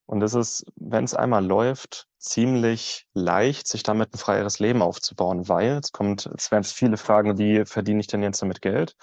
Und 0.06 0.22
es 0.22 0.34
ist, 0.34 0.66
wenn 0.76 1.04
es 1.06 1.14
einmal 1.14 1.46
läuft, 1.46 2.08
ziemlich 2.18 3.08
leicht, 3.14 3.68
sich 3.68 3.84
damit 3.84 4.14
ein 4.14 4.18
freieres 4.18 4.60
Leben 4.60 4.82
aufzubauen, 4.82 5.48
weil 5.48 5.80
es 5.84 5.92
kommt, 5.92 6.26
es 6.28 6.52
werden 6.52 6.64
viele 6.64 6.98
Fragen, 6.98 7.38
wie 7.38 7.66
verdiene 7.66 8.00
ich 8.02 8.08
denn 8.08 8.24
jetzt 8.24 8.42
damit 8.42 8.62
Geld? 8.62 8.96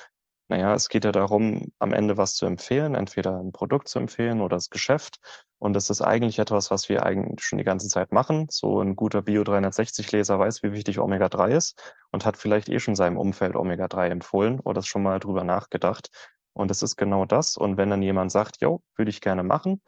Naja, 0.51 0.75
es 0.75 0.89
geht 0.89 1.05
ja 1.05 1.13
darum, 1.13 1.71
am 1.79 1.93
Ende 1.93 2.17
was 2.17 2.35
zu 2.35 2.45
empfehlen, 2.45 2.97
entweder 2.97 3.39
ein 3.39 3.53
Produkt 3.53 3.87
zu 3.87 4.01
empfehlen 4.01 4.41
oder 4.41 4.57
das 4.57 4.69
Geschäft. 4.69 5.21
Und 5.61 5.75
das 5.75 5.91
ist 5.91 6.03
eigentlich 6.03 6.41
etwas, 6.41 6.73
was 6.73 6.89
wir 6.89 7.05
eigentlich 7.07 7.47
schon 7.47 7.59
die 7.59 7.65
ganze 7.65 7.87
Zeit 7.87 8.11
machen. 8.11 8.49
So 8.51 8.81
ein 8.81 8.97
guter 8.97 9.23
Bio 9.23 9.43
360-Leser 9.43 10.41
weiß, 10.41 10.65
wie 10.65 10.73
wichtig 10.73 10.99
Omega-3 10.99 11.51
ist 11.57 11.95
und 12.11 12.27
hat 12.27 12.37
vielleicht 12.37 12.69
eh 12.69 12.81
schon 12.81 12.97
seinem 12.97 13.17
Umfeld 13.17 13.55
Omega-3 13.55 14.09
empfohlen 14.09 14.59
oder 14.59 14.83
schon 14.83 15.05
mal 15.05 15.21
drüber 15.21 15.45
nachgedacht. 15.45 16.11
Und 16.53 16.69
das 16.69 16.83
ist 16.83 16.97
genau 16.97 17.27
das. 17.27 17.57
Und 17.57 17.77
wenn 17.77 17.91
dann 17.91 18.03
jemand 18.03 18.33
sagt, 18.33 18.61
jo, 18.61 18.83
würde 18.97 19.11
ich 19.11 19.21
gerne 19.21 19.45
machen, 19.45 19.81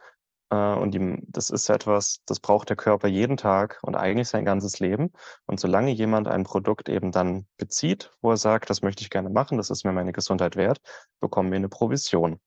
und 0.55 0.93
die, 0.93 1.23
das 1.29 1.51
ist 1.51 1.71
etwas, 1.71 2.21
das 2.27 2.41
braucht 2.41 2.69
der 2.69 2.77
Körper 2.77 3.09
jeden 3.09 3.37
Tag 3.39 3.79
und 3.83 3.97
eigentlich 3.97 4.29
sein 4.29 4.45
ganzes 4.45 4.81
Leben. 4.81 5.13
Und 5.47 5.59
solange 5.59 5.93
jemand 5.93 6.29
ein 6.29 6.45
Produkt 6.45 6.89
eben 6.89 7.11
dann 7.11 7.47
bezieht, 7.57 8.13
wo 8.21 8.31
er 8.33 8.37
sagt, 8.37 8.69
das 8.69 8.83
möchte 8.83 9.03
ich 9.03 9.11
gerne 9.11 9.31
machen, 9.31 9.57
das 9.57 9.71
ist 9.71 9.85
mir 9.85 9.93
meine 9.93 10.13
Gesundheit 10.13 10.57
wert, 10.57 10.81
bekommen 11.21 11.51
wir 11.51 11.57
eine 11.57 11.71
Provision. 11.71 12.39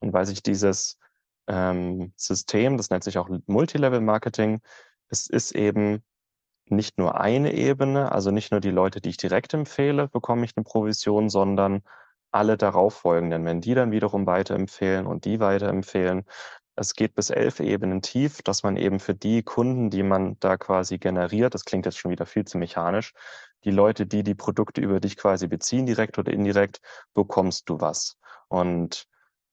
Und 0.00 0.12
weil 0.12 0.26
sich 0.26 0.42
dieses 0.42 0.98
ähm, 1.46 2.12
System, 2.16 2.76
das 2.76 2.90
nennt 2.90 3.04
sich 3.04 3.18
auch 3.18 3.28
Multilevel-Marketing, 3.46 4.60
es 5.08 5.28
ist 5.28 5.52
eben 5.52 6.02
nicht 6.66 6.98
nur 6.98 7.20
eine 7.20 7.52
Ebene, 7.52 8.10
also 8.10 8.32
nicht 8.32 8.50
nur 8.50 8.60
die 8.60 8.70
Leute, 8.70 9.00
die 9.00 9.10
ich 9.10 9.18
direkt 9.18 9.54
empfehle, 9.54 10.08
bekomme 10.08 10.44
ich 10.44 10.56
eine 10.56 10.64
Provision, 10.64 11.28
sondern 11.28 11.82
alle 12.32 12.56
darauffolgenden. 12.56 13.44
Wenn 13.44 13.60
die 13.60 13.74
dann 13.74 13.92
wiederum 13.92 14.26
weiterempfehlen 14.26 15.06
und 15.06 15.24
die 15.26 15.38
weiterempfehlen, 15.38 16.24
es 16.76 16.94
geht 16.94 17.14
bis 17.14 17.30
elf 17.30 17.60
Ebenen 17.60 18.02
tief, 18.02 18.42
dass 18.42 18.62
man 18.62 18.76
eben 18.76 19.00
für 19.00 19.14
die 19.14 19.42
Kunden, 19.42 19.90
die 19.90 20.02
man 20.02 20.38
da 20.40 20.56
quasi 20.56 20.98
generiert, 20.98 21.54
das 21.54 21.64
klingt 21.64 21.86
jetzt 21.86 21.98
schon 21.98 22.10
wieder 22.10 22.26
viel 22.26 22.44
zu 22.44 22.58
mechanisch, 22.58 23.12
die 23.64 23.70
Leute, 23.70 24.06
die 24.06 24.22
die 24.22 24.34
Produkte 24.34 24.80
über 24.80 25.00
dich 25.00 25.16
quasi 25.16 25.46
beziehen, 25.46 25.86
direkt 25.86 26.18
oder 26.18 26.32
indirekt, 26.32 26.80
bekommst 27.14 27.68
du 27.68 27.80
was. 27.80 28.16
Und 28.48 29.06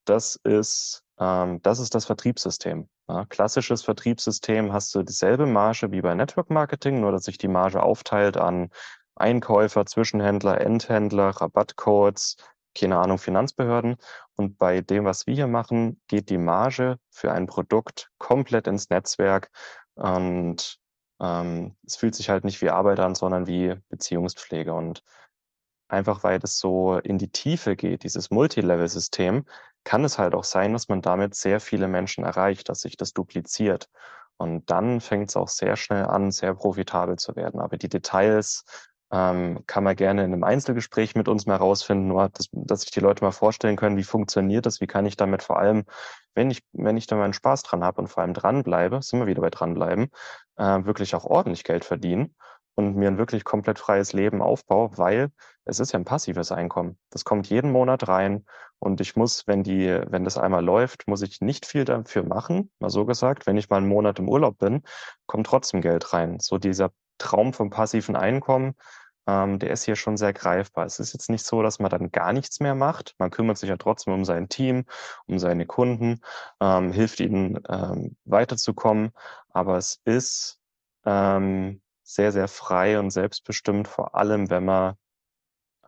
das 0.05 0.35
ist, 0.43 1.03
ähm, 1.19 1.61
das 1.61 1.79
ist 1.79 1.93
das 1.95 2.05
Vertriebssystem. 2.05 2.89
Ja, 3.07 3.25
klassisches 3.25 3.83
Vertriebssystem 3.83 4.71
hast 4.71 4.93
du 4.95 5.03
dieselbe 5.03 5.45
Marge 5.45 5.91
wie 5.91 6.01
bei 6.01 6.13
Network 6.15 6.49
Marketing, 6.49 7.01
nur 7.01 7.11
dass 7.11 7.23
sich 7.23 7.37
die 7.37 7.47
Marge 7.47 7.83
aufteilt 7.83 8.37
an 8.37 8.69
Einkäufer, 9.15 9.85
Zwischenhändler, 9.85 10.61
Endhändler, 10.61 11.29
Rabattcodes, 11.29 12.37
keine 12.75 12.97
Ahnung, 12.99 13.17
Finanzbehörden. 13.17 13.97
Und 14.39 14.57
bei 14.57 14.79
dem, 14.79 15.03
was 15.03 15.27
wir 15.27 15.35
hier 15.35 15.47
machen, 15.47 15.99
geht 16.07 16.29
die 16.29 16.37
Marge 16.37 16.97
für 17.09 17.33
ein 17.33 17.45
Produkt 17.45 18.09
komplett 18.19 18.67
ins 18.67 18.89
Netzwerk. 18.89 19.51
Und 19.95 20.79
ähm, 21.19 21.75
es 21.85 21.97
fühlt 21.97 22.15
sich 22.15 22.29
halt 22.29 22.45
nicht 22.45 22.61
wie 22.61 22.69
Arbeit 22.69 23.01
an, 23.01 23.15
sondern 23.15 23.47
wie 23.47 23.75
Beziehungspflege. 23.89 24.73
Und 24.73 25.03
einfach 25.89 26.23
weil 26.23 26.39
das 26.39 26.57
so 26.57 26.99
in 26.99 27.17
die 27.17 27.29
Tiefe 27.29 27.75
geht, 27.75 28.03
dieses 28.03 28.31
Multilevel-System, 28.31 29.43
kann 29.83 30.05
es 30.05 30.17
halt 30.17 30.33
auch 30.33 30.45
sein, 30.45 30.71
dass 30.71 30.87
man 30.87 31.01
damit 31.01 31.35
sehr 31.35 31.59
viele 31.59 31.89
Menschen 31.89 32.23
erreicht, 32.23 32.69
dass 32.69 32.79
sich 32.79 32.95
das 32.95 33.11
dupliziert. 33.11 33.89
Und 34.37 34.69
dann 34.71 35.01
fängt 35.01 35.27
es 35.27 35.35
auch 35.35 35.49
sehr 35.49 35.75
schnell 35.75 36.05
an, 36.05 36.31
sehr 36.31 36.53
profitabel 36.53 37.17
zu 37.17 37.35
werden. 37.35 37.59
Aber 37.59 37.75
die 37.75 37.89
Details 37.89 38.63
ähm, 39.11 39.63
kann 39.67 39.83
man 39.83 39.95
gerne 39.95 40.23
in 40.23 40.33
einem 40.33 40.43
Einzelgespräch 40.43 41.15
mit 41.15 41.27
uns 41.27 41.45
mal 41.45 41.55
rausfinden, 41.55 42.07
nur 42.07 42.29
dass, 42.29 42.47
dass 42.51 42.81
sich 42.81 42.91
die 42.91 42.99
Leute 42.99 43.23
mal 43.23 43.31
vorstellen 43.31 43.75
können, 43.75 43.97
wie 43.97 44.03
funktioniert 44.03 44.65
das, 44.65 44.81
wie 44.81 44.87
kann 44.87 45.05
ich 45.05 45.17
damit 45.17 45.43
vor 45.43 45.59
allem, 45.59 45.85
wenn 46.35 46.51
ich, 46.51 46.63
wenn 46.73 46.97
ich 46.97 47.07
da 47.07 47.15
meinen 47.15 47.33
Spaß 47.33 47.63
dran 47.63 47.83
habe 47.83 48.01
und 48.01 48.07
vor 48.07 48.23
allem 48.23 48.33
dranbleibe, 48.33 49.01
sind 49.01 49.19
wir 49.19 49.27
wieder 49.27 49.41
bei 49.41 49.49
dranbleiben, 49.49 50.09
äh, 50.57 50.85
wirklich 50.85 51.15
auch 51.15 51.25
ordentlich 51.25 51.63
Geld 51.63 51.85
verdienen 51.85 52.35
und 52.75 52.95
mir 52.95 53.07
ein 53.09 53.17
wirklich 53.17 53.43
komplett 53.43 53.79
freies 53.79 54.13
Leben 54.13 54.41
aufbaue, 54.41 54.97
weil 54.97 55.31
es 55.65 55.79
ist 55.79 55.91
ja 55.91 55.99
ein 55.99 56.05
passives 56.05 56.51
Einkommen. 56.51 56.97
Das 57.09 57.25
kommt 57.25 57.49
jeden 57.49 57.71
Monat 57.71 58.07
rein 58.07 58.45
und 58.79 59.01
ich 59.01 59.15
muss, 59.15 59.47
wenn 59.47 59.63
die, 59.63 60.01
wenn 60.07 60.23
das 60.23 60.37
einmal 60.37 60.63
läuft, 60.63 61.07
muss 61.07 61.21
ich 61.21 61.41
nicht 61.41 61.65
viel 61.65 61.83
dafür 61.83 62.23
machen, 62.23 62.71
mal 62.79 62.89
so 62.89 63.05
gesagt. 63.05 63.47
Wenn 63.47 63.57
ich 63.57 63.69
mal 63.69 63.77
einen 63.77 63.89
Monat 63.89 64.19
im 64.19 64.29
Urlaub 64.29 64.57
bin, 64.59 64.83
kommt 65.25 65.47
trotzdem 65.47 65.81
Geld 65.81 66.13
rein. 66.13 66.39
So 66.39 66.57
dieser 66.57 66.91
Traum 67.19 67.53
vom 67.53 67.69
passiven 67.69 68.15
Einkommen, 68.15 68.75
ähm, 69.29 69.59
der 69.59 69.71
ist 69.71 69.83
hier 69.83 69.95
schon 69.95 70.17
sehr 70.17 70.33
greifbar. 70.33 70.85
Es 70.85 70.99
ist 70.99 71.13
jetzt 71.13 71.29
nicht 71.29 71.45
so, 71.45 71.61
dass 71.61 71.79
man 71.79 71.91
dann 71.91 72.11
gar 72.11 72.33
nichts 72.33 72.59
mehr 72.59 72.75
macht. 72.75 73.15
Man 73.19 73.29
kümmert 73.29 73.57
sich 73.57 73.69
ja 73.69 73.77
trotzdem 73.77 74.13
um 74.13 74.25
sein 74.25 74.49
Team, 74.49 74.85
um 75.27 75.37
seine 75.39 75.65
Kunden, 75.67 76.21
ähm, 76.59 76.91
hilft 76.91 77.19
ihnen 77.19 77.59
ähm, 77.69 78.17
weiterzukommen. 78.25 79.11
Aber 79.49 79.77
es 79.77 80.01
ist 80.05 80.59
ähm, 81.05 81.81
sehr, 82.03 82.31
sehr 82.31 82.47
frei 82.47 82.99
und 82.99 83.11
selbstbestimmt, 83.11 83.87
vor 83.87 84.15
allem 84.15 84.49
wenn 84.49 84.65
man 84.65 84.95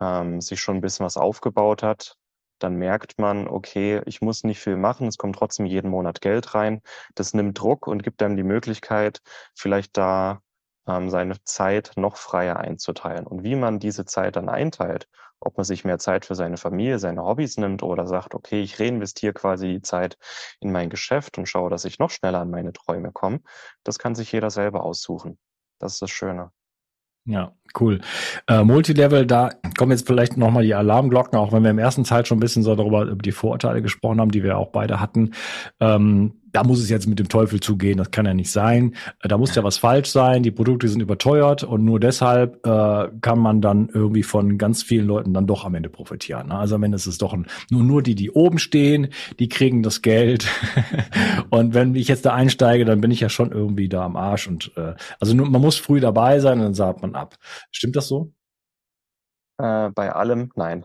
ähm, 0.00 0.40
sich 0.40 0.60
schon 0.60 0.76
ein 0.76 0.80
bisschen 0.80 1.04
was 1.06 1.16
aufgebaut 1.16 1.82
hat. 1.82 2.16
Dann 2.60 2.76
merkt 2.76 3.18
man, 3.18 3.48
okay, 3.48 4.02
ich 4.06 4.20
muss 4.22 4.44
nicht 4.44 4.60
viel 4.60 4.76
machen, 4.76 5.08
es 5.08 5.18
kommt 5.18 5.36
trotzdem 5.36 5.66
jeden 5.66 5.90
Monat 5.90 6.20
Geld 6.20 6.54
rein. 6.54 6.80
Das 7.16 7.34
nimmt 7.34 7.58
Druck 7.58 7.88
und 7.88 8.04
gibt 8.04 8.22
einem 8.22 8.36
die 8.36 8.44
Möglichkeit, 8.44 9.20
vielleicht 9.54 9.96
da 9.96 10.42
seine 10.86 11.42
Zeit 11.44 11.92
noch 11.96 12.16
freier 12.16 12.58
einzuteilen. 12.58 13.26
Und 13.26 13.44
wie 13.44 13.54
man 13.54 13.78
diese 13.78 14.04
Zeit 14.04 14.36
dann 14.36 14.48
einteilt, 14.48 15.08
ob 15.40 15.56
man 15.56 15.64
sich 15.64 15.84
mehr 15.84 15.98
Zeit 15.98 16.24
für 16.24 16.34
seine 16.34 16.56
Familie, 16.56 16.98
seine 16.98 17.22
Hobbys 17.24 17.56
nimmt 17.56 17.82
oder 17.82 18.06
sagt, 18.06 18.34
okay, 18.34 18.62
ich 18.62 18.78
reinvestiere 18.78 19.32
quasi 19.32 19.68
die 19.68 19.82
Zeit 19.82 20.16
in 20.60 20.72
mein 20.72 20.90
Geschäft 20.90 21.38
und 21.38 21.46
schaue, 21.46 21.70
dass 21.70 21.84
ich 21.84 21.98
noch 21.98 22.10
schneller 22.10 22.40
an 22.40 22.50
meine 22.50 22.72
Träume 22.72 23.12
komme, 23.12 23.40
das 23.84 23.98
kann 23.98 24.14
sich 24.14 24.30
jeder 24.32 24.50
selber 24.50 24.84
aussuchen. 24.84 25.38
Das 25.78 25.94
ist 25.94 26.02
das 26.02 26.10
Schöne. 26.10 26.52
Ja, 27.24 27.52
cool. 27.78 28.00
Äh, 28.48 28.64
Multilevel, 28.64 29.26
da 29.26 29.50
kommen 29.78 29.92
jetzt 29.92 30.08
vielleicht 30.08 30.36
nochmal 30.36 30.64
die 30.64 30.74
Alarmglocken, 30.74 31.38
auch 31.38 31.52
wenn 31.52 31.62
wir 31.62 31.70
im 31.70 31.78
ersten 31.78 32.02
Teil 32.02 32.26
schon 32.26 32.38
ein 32.38 32.40
bisschen 32.40 32.64
so 32.64 32.74
darüber, 32.74 33.04
über 33.04 33.22
die 33.22 33.30
Vorurteile 33.30 33.80
gesprochen 33.80 34.20
haben, 34.20 34.32
die 34.32 34.42
wir 34.42 34.58
auch 34.58 34.70
beide 34.72 34.98
hatten. 34.98 35.32
Ähm, 35.78 36.41
da 36.52 36.64
muss 36.64 36.80
es 36.80 36.90
jetzt 36.90 37.06
mit 37.06 37.18
dem 37.18 37.28
Teufel 37.28 37.60
zugehen, 37.60 37.98
das 37.98 38.10
kann 38.10 38.26
ja 38.26 38.34
nicht 38.34 38.50
sein. 38.50 38.94
Äh, 39.20 39.28
da 39.28 39.38
muss 39.38 39.54
ja 39.54 39.64
was 39.64 39.78
falsch 39.78 40.10
sein, 40.10 40.42
die 40.42 40.50
Produkte 40.50 40.88
sind 40.88 41.00
überteuert 41.00 41.64
und 41.64 41.84
nur 41.84 41.98
deshalb 41.98 42.64
äh, 42.66 43.08
kann 43.20 43.38
man 43.38 43.60
dann 43.60 43.88
irgendwie 43.92 44.22
von 44.22 44.58
ganz 44.58 44.82
vielen 44.82 45.06
Leuten 45.06 45.34
dann 45.34 45.46
doch 45.46 45.64
am 45.64 45.74
Ende 45.74 45.88
profitieren. 45.88 46.48
Ne? 46.48 46.56
Also 46.56 46.76
am 46.76 46.82
Ende 46.82 46.96
ist 46.96 47.06
es 47.06 47.18
doch 47.18 47.32
ein, 47.32 47.46
nur, 47.70 47.82
nur 47.82 48.02
die, 48.02 48.14
die 48.14 48.30
oben 48.30 48.58
stehen, 48.58 49.08
die 49.38 49.48
kriegen 49.48 49.82
das 49.82 50.02
Geld. 50.02 50.46
und 51.50 51.74
wenn 51.74 51.94
ich 51.94 52.08
jetzt 52.08 52.26
da 52.26 52.34
einsteige, 52.34 52.84
dann 52.84 53.00
bin 53.00 53.10
ich 53.10 53.20
ja 53.20 53.28
schon 53.28 53.52
irgendwie 53.52 53.88
da 53.88 54.04
am 54.04 54.16
Arsch. 54.16 54.46
Und 54.46 54.72
äh, 54.76 54.94
also 55.20 55.34
nur, 55.34 55.48
man 55.48 55.60
muss 55.60 55.76
früh 55.76 56.00
dabei 56.00 56.40
sein 56.40 56.58
und 56.58 56.64
dann 56.64 56.74
sagt 56.74 57.02
man 57.02 57.14
ab. 57.14 57.36
Stimmt 57.70 57.96
das 57.96 58.08
so? 58.08 58.32
Äh, 59.58 59.90
bei 59.90 60.12
allem 60.12 60.50
nein. 60.56 60.84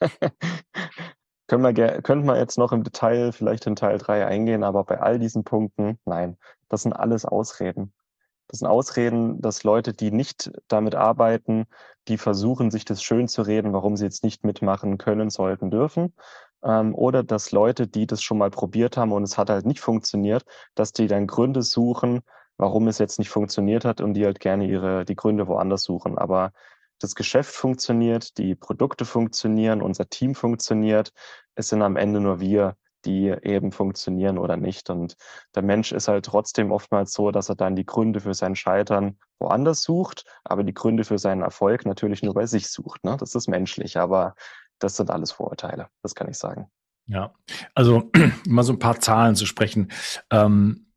Können 1.48 1.64
wir, 1.64 2.02
könnten 2.02 2.26
wir 2.26 2.38
jetzt 2.38 2.58
noch 2.58 2.72
im 2.72 2.84
Detail 2.84 3.32
vielleicht 3.32 3.66
in 3.66 3.74
Teil 3.74 3.98
3 3.98 4.26
eingehen, 4.26 4.62
aber 4.62 4.84
bei 4.84 5.00
all 5.00 5.18
diesen 5.18 5.44
Punkten, 5.44 5.98
nein, 6.04 6.36
das 6.68 6.82
sind 6.82 6.92
alles 6.92 7.24
Ausreden. 7.24 7.92
Das 8.48 8.60
sind 8.60 8.68
Ausreden, 8.68 9.40
dass 9.40 9.64
Leute, 9.64 9.94
die 9.94 10.10
nicht 10.10 10.50
damit 10.68 10.94
arbeiten, 10.94 11.66
die 12.06 12.18
versuchen, 12.18 12.70
sich 12.70 12.84
das 12.84 13.02
schön 13.02 13.28
zu 13.28 13.42
reden, 13.42 13.72
warum 13.72 13.96
sie 13.96 14.04
jetzt 14.04 14.24
nicht 14.24 14.44
mitmachen 14.44 14.98
können, 14.98 15.30
sollten, 15.30 15.70
dürfen. 15.70 16.14
Ähm, 16.62 16.94
oder 16.94 17.22
dass 17.22 17.50
Leute, 17.50 17.86
die 17.88 18.06
das 18.06 18.22
schon 18.22 18.38
mal 18.38 18.50
probiert 18.50 18.98
haben 18.98 19.12
und 19.12 19.22
es 19.22 19.38
hat 19.38 19.48
halt 19.48 19.64
nicht 19.66 19.80
funktioniert, 19.80 20.44
dass 20.74 20.92
die 20.92 21.06
dann 21.06 21.26
Gründe 21.26 21.62
suchen, 21.62 22.20
warum 22.58 22.88
es 22.88 22.98
jetzt 22.98 23.18
nicht 23.18 23.30
funktioniert 23.30 23.86
hat 23.86 24.00
und 24.02 24.14
die 24.14 24.24
halt 24.24 24.40
gerne 24.40 24.66
ihre, 24.66 25.04
die 25.06 25.16
Gründe 25.16 25.46
woanders 25.46 25.82
suchen. 25.82 26.18
Aber 26.18 26.52
das 26.98 27.14
Geschäft 27.14 27.54
funktioniert, 27.54 28.38
die 28.38 28.54
Produkte 28.54 29.04
funktionieren, 29.04 29.82
unser 29.82 30.08
Team 30.08 30.34
funktioniert. 30.34 31.12
Es 31.54 31.68
sind 31.68 31.82
am 31.82 31.96
Ende 31.96 32.20
nur 32.20 32.40
wir, 32.40 32.76
die 33.04 33.28
eben 33.42 33.72
funktionieren 33.72 34.38
oder 34.38 34.56
nicht. 34.56 34.90
Und 34.90 35.16
der 35.54 35.62
Mensch 35.62 35.92
ist 35.92 36.08
halt 36.08 36.24
trotzdem 36.24 36.72
oftmals 36.72 37.12
so, 37.12 37.30
dass 37.30 37.48
er 37.48 37.54
dann 37.54 37.76
die 37.76 37.86
Gründe 37.86 38.20
für 38.20 38.34
sein 38.34 38.56
Scheitern 38.56 39.18
woanders 39.38 39.82
sucht, 39.82 40.24
aber 40.44 40.64
die 40.64 40.74
Gründe 40.74 41.04
für 41.04 41.18
seinen 41.18 41.42
Erfolg 41.42 41.86
natürlich 41.86 42.22
nur 42.22 42.34
bei 42.34 42.46
sich 42.46 42.68
sucht. 42.68 43.04
Ne? 43.04 43.16
Das 43.18 43.34
ist 43.34 43.48
menschlich, 43.48 43.96
aber 43.96 44.34
das 44.78 44.96
sind 44.96 45.10
alles 45.10 45.32
Vorurteile, 45.32 45.88
das 46.02 46.14
kann 46.14 46.28
ich 46.28 46.38
sagen. 46.38 46.70
Ja, 47.06 47.32
also 47.74 48.10
mal 48.46 48.64
so 48.64 48.72
ein 48.72 48.78
paar 48.78 49.00
Zahlen 49.00 49.34
zu 49.34 49.46
sprechen. 49.46 49.90
Ähm, 50.30 50.86
äh, 50.86 50.87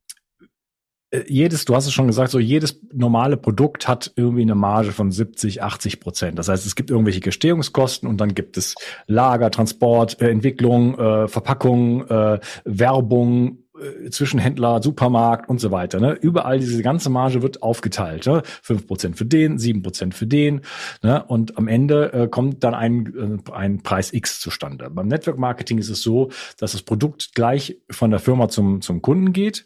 jedes, 1.27 1.65
du 1.65 1.75
hast 1.75 1.87
es 1.87 1.93
schon 1.93 2.07
gesagt, 2.07 2.31
so 2.31 2.39
jedes 2.39 2.79
normale 2.93 3.35
Produkt 3.35 3.87
hat 3.87 4.13
irgendwie 4.15 4.43
eine 4.43 4.55
Marge 4.55 4.91
von 4.91 5.11
70, 5.11 5.61
80 5.61 5.99
Prozent. 5.99 6.39
Das 6.39 6.47
heißt, 6.47 6.65
es 6.65 6.75
gibt 6.75 6.89
irgendwelche 6.89 7.19
Gestehungskosten 7.19 8.07
und 8.07 8.17
dann 8.17 8.33
gibt 8.33 8.55
es 8.57 8.75
Lager, 9.07 9.51
Transport, 9.51 10.21
äh, 10.21 10.29
Entwicklung, 10.29 10.97
äh, 10.97 11.27
Verpackung, 11.27 12.07
äh, 12.07 12.39
Werbung, 12.63 13.60
äh, 13.81 14.09
Zwischenhändler, 14.09 14.81
Supermarkt 14.81 15.49
und 15.49 15.59
so 15.59 15.71
weiter. 15.71 15.99
Ne? 15.99 16.13
Überall 16.13 16.59
diese 16.59 16.81
ganze 16.83 17.09
Marge 17.09 17.41
wird 17.41 17.63
aufgeteilt. 17.63 18.25
Ne? 18.25 18.43
5% 18.65 19.15
für 19.15 19.25
den, 19.25 19.57
7% 19.57 20.13
für 20.13 20.27
den. 20.27 20.61
Ne? 21.01 21.23
Und 21.23 21.57
am 21.57 21.67
Ende 21.67 22.13
äh, 22.13 22.27
kommt 22.27 22.63
dann 22.63 22.73
ein, 22.73 23.41
äh, 23.47 23.51
ein 23.51 23.83
Preis 23.83 24.13
X 24.13 24.39
zustande. 24.39 24.89
Beim 24.89 25.07
Network 25.07 25.37
Marketing 25.37 25.77
ist 25.77 25.89
es 25.89 26.01
so, 26.01 26.29
dass 26.57 26.73
das 26.73 26.83
Produkt 26.83 27.33
gleich 27.35 27.77
von 27.89 28.11
der 28.11 28.19
Firma 28.19 28.49
zum, 28.49 28.81
zum 28.81 29.01
Kunden 29.01 29.33
geht 29.33 29.65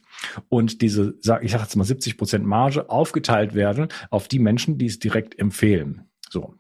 und 0.50 0.82
diese, 0.82 1.16
sag, 1.22 1.44
ich 1.44 1.52
sage 1.52 1.64
jetzt 1.64 1.76
mal 1.76 1.84
70% 1.84 2.40
Marge 2.40 2.90
aufgeteilt 2.90 3.56
werden 3.56 3.88
auf 4.10 4.28
die 4.28 4.40
Menschen, 4.40 4.78
die 4.78 4.88
es 4.88 5.00
direkt 5.00 5.38
empfehlen. 5.40 6.10
So. 6.30 6.56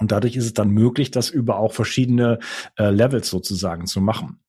Und 0.00 0.10
dadurch 0.10 0.36
ist 0.36 0.46
es 0.46 0.54
dann 0.54 0.70
möglich, 0.70 1.10
das 1.10 1.30
über 1.30 1.58
auch 1.58 1.72
verschiedene 1.72 2.40
äh, 2.76 2.90
Levels 2.90 3.28
sozusagen 3.28 3.86
zu 3.86 4.00
machen. 4.00 4.40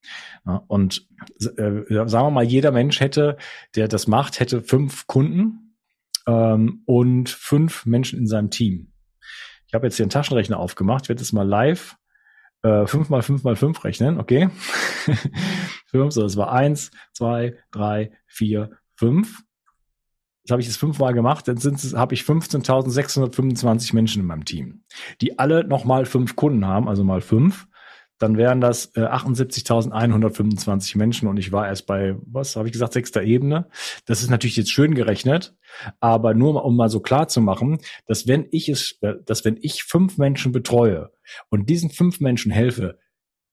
Ja, 0.44 0.62
und 0.66 1.06
äh, 1.40 1.82
sagen 1.88 2.26
wir 2.26 2.30
mal, 2.30 2.44
jeder 2.44 2.72
Mensch 2.72 3.00
hätte, 3.00 3.36
der 3.76 3.88
das 3.88 4.06
macht, 4.08 4.40
hätte 4.40 4.62
fünf 4.62 5.06
Kunden 5.06 5.76
ähm, 6.26 6.82
und 6.84 7.28
fünf 7.28 7.86
Menschen 7.86 8.18
in 8.18 8.26
seinem 8.26 8.50
Team. 8.50 8.92
Ich 9.68 9.74
habe 9.74 9.86
jetzt 9.86 9.96
hier 9.96 10.04
einen 10.04 10.10
Taschenrechner 10.10 10.58
aufgemacht, 10.58 11.04
ich 11.04 11.08
werde 11.08 11.22
jetzt 11.22 11.32
mal 11.32 11.46
live 11.46 11.96
äh, 12.66 12.86
fünf 12.86 13.08
mal 13.08 13.22
fünf 13.22 13.44
mal 13.44 13.56
fünf 13.56 13.84
rechnen, 13.84 14.18
okay? 14.18 14.48
fünf, 15.86 16.12
so 16.12 16.22
das 16.22 16.36
war 16.36 16.52
eins, 16.52 16.90
zwei, 17.12 17.54
drei, 17.70 18.12
vier, 18.26 18.70
fünf. 18.94 19.42
Das 20.46 20.52
habe 20.52 20.62
ich 20.62 20.68
jetzt 20.68 20.76
fünfmal 20.76 21.12
gemacht, 21.12 21.48
dann 21.48 21.56
habe 21.58 22.14
ich 22.14 22.22
15.625 22.22 23.96
Menschen 23.96 24.20
in 24.20 24.26
meinem 24.26 24.44
Team, 24.44 24.84
die 25.20 25.40
alle 25.40 25.66
nochmal 25.66 26.06
fünf 26.06 26.36
Kunden 26.36 26.64
haben, 26.64 26.88
also 26.88 27.02
mal 27.02 27.20
fünf. 27.20 27.66
Dann 28.18 28.36
wären 28.38 28.60
das 28.60 28.96
äh, 28.96 29.00
78.125 29.00 30.96
Menschen 30.96 31.26
und 31.26 31.36
ich 31.36 31.50
war 31.50 31.66
erst 31.66 31.86
bei, 31.86 32.14
was 32.24 32.54
habe 32.54 32.68
ich 32.68 32.72
gesagt, 32.72 32.92
sechster 32.92 33.24
Ebene. 33.24 33.68
Das 34.06 34.22
ist 34.22 34.30
natürlich 34.30 34.56
jetzt 34.56 34.70
schön 34.70 34.94
gerechnet, 34.94 35.56
aber 35.98 36.32
nur 36.32 36.64
um 36.64 36.76
mal 36.76 36.88
so 36.90 37.00
klar 37.00 37.26
zu 37.26 37.40
machen, 37.40 37.78
dass 38.06 38.28
wenn 38.28 38.46
ich 38.52 38.68
es, 38.68 38.98
äh, 39.00 39.14
dass 39.26 39.44
wenn 39.44 39.58
ich 39.60 39.82
fünf 39.82 40.16
Menschen 40.16 40.52
betreue 40.52 41.10
und 41.50 41.68
diesen 41.68 41.90
fünf 41.90 42.20
Menschen 42.20 42.52
helfe, 42.52 43.00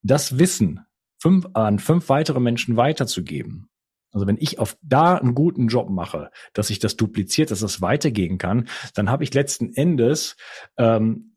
das 0.03 0.37
Wissen 0.37 0.85
fünf, 1.17 1.47
an 1.53 1.79
fünf 1.79 2.07
weitere 2.07 2.39
Menschen 2.39 2.77
weiterzugeben, 2.77 3.67
also 4.13 4.27
wenn 4.27 4.37
ich 4.39 4.59
auf 4.59 4.77
da 4.81 5.15
einen 5.15 5.35
guten 5.35 5.67
Job 5.67 5.89
mache, 5.89 6.29
dass 6.53 6.69
ich 6.69 6.79
das 6.79 6.95
dupliziert, 6.95 7.51
dass 7.51 7.59
das 7.59 7.81
weitergehen 7.81 8.37
kann, 8.37 8.67
dann 8.93 9.09
habe 9.09 9.23
ich 9.23 9.33
letzten 9.33 9.73
Endes 9.73 10.37
ähm, 10.77 11.33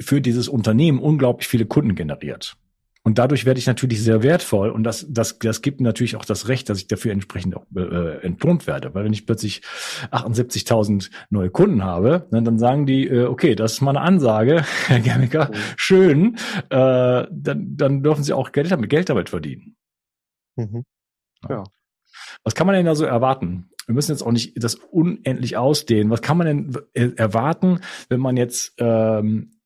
für 0.00 0.20
dieses 0.20 0.48
Unternehmen 0.48 0.98
unglaublich 0.98 1.48
viele 1.48 1.66
Kunden 1.66 1.94
generiert. 1.94 2.56
Und 3.02 3.18
dadurch 3.18 3.46
werde 3.46 3.58
ich 3.58 3.66
natürlich 3.66 4.02
sehr 4.02 4.22
wertvoll 4.22 4.68
und 4.68 4.84
das, 4.84 5.06
das, 5.08 5.38
das 5.38 5.62
gibt 5.62 5.80
natürlich 5.80 6.16
auch 6.16 6.24
das 6.26 6.48
Recht, 6.48 6.68
dass 6.68 6.78
ich 6.78 6.86
dafür 6.86 7.12
entsprechend 7.12 7.56
auch 7.56 7.64
äh, 7.74 8.18
entlohnt 8.22 8.66
werde. 8.66 8.94
Weil 8.94 9.04
wenn 9.04 9.12
ich 9.14 9.24
plötzlich 9.24 9.62
78.000 10.10 11.10
neue 11.30 11.48
Kunden 11.48 11.82
habe, 11.82 12.28
ne, 12.30 12.42
dann 12.42 12.58
sagen 12.58 12.84
die, 12.84 13.08
äh, 13.08 13.24
okay, 13.24 13.54
das 13.54 13.72
ist 13.72 13.80
mal 13.80 13.96
eine 13.96 14.02
Ansage, 14.02 14.64
Herr 14.86 15.00
Germiker, 15.00 15.46
mhm. 15.46 15.56
schön, 15.76 16.36
äh, 16.68 17.26
dann, 17.30 17.76
dann 17.76 18.02
dürfen 18.02 18.22
Sie 18.22 18.34
auch 18.34 18.52
Geld 18.52 18.70
damit, 18.70 18.90
Geld 18.90 19.08
damit 19.08 19.30
verdienen. 19.30 19.76
Mhm. 20.56 20.84
Ja. 21.48 21.64
Was 22.44 22.54
kann 22.54 22.66
man 22.66 22.76
denn 22.76 22.86
da 22.86 22.94
so 22.94 23.04
erwarten? 23.04 23.70
Wir 23.86 23.94
müssen 23.94 24.12
jetzt 24.12 24.22
auch 24.22 24.32
nicht 24.32 24.62
das 24.62 24.76
unendlich 24.76 25.56
ausdehnen. 25.56 26.10
Was 26.10 26.22
kann 26.22 26.36
man 26.36 26.46
denn 26.46 26.78
äh, 26.94 27.10
erwarten, 27.16 27.80
wenn 28.08 28.20
man 28.20 28.36
jetzt 28.36 28.74
ähm, 28.78 29.60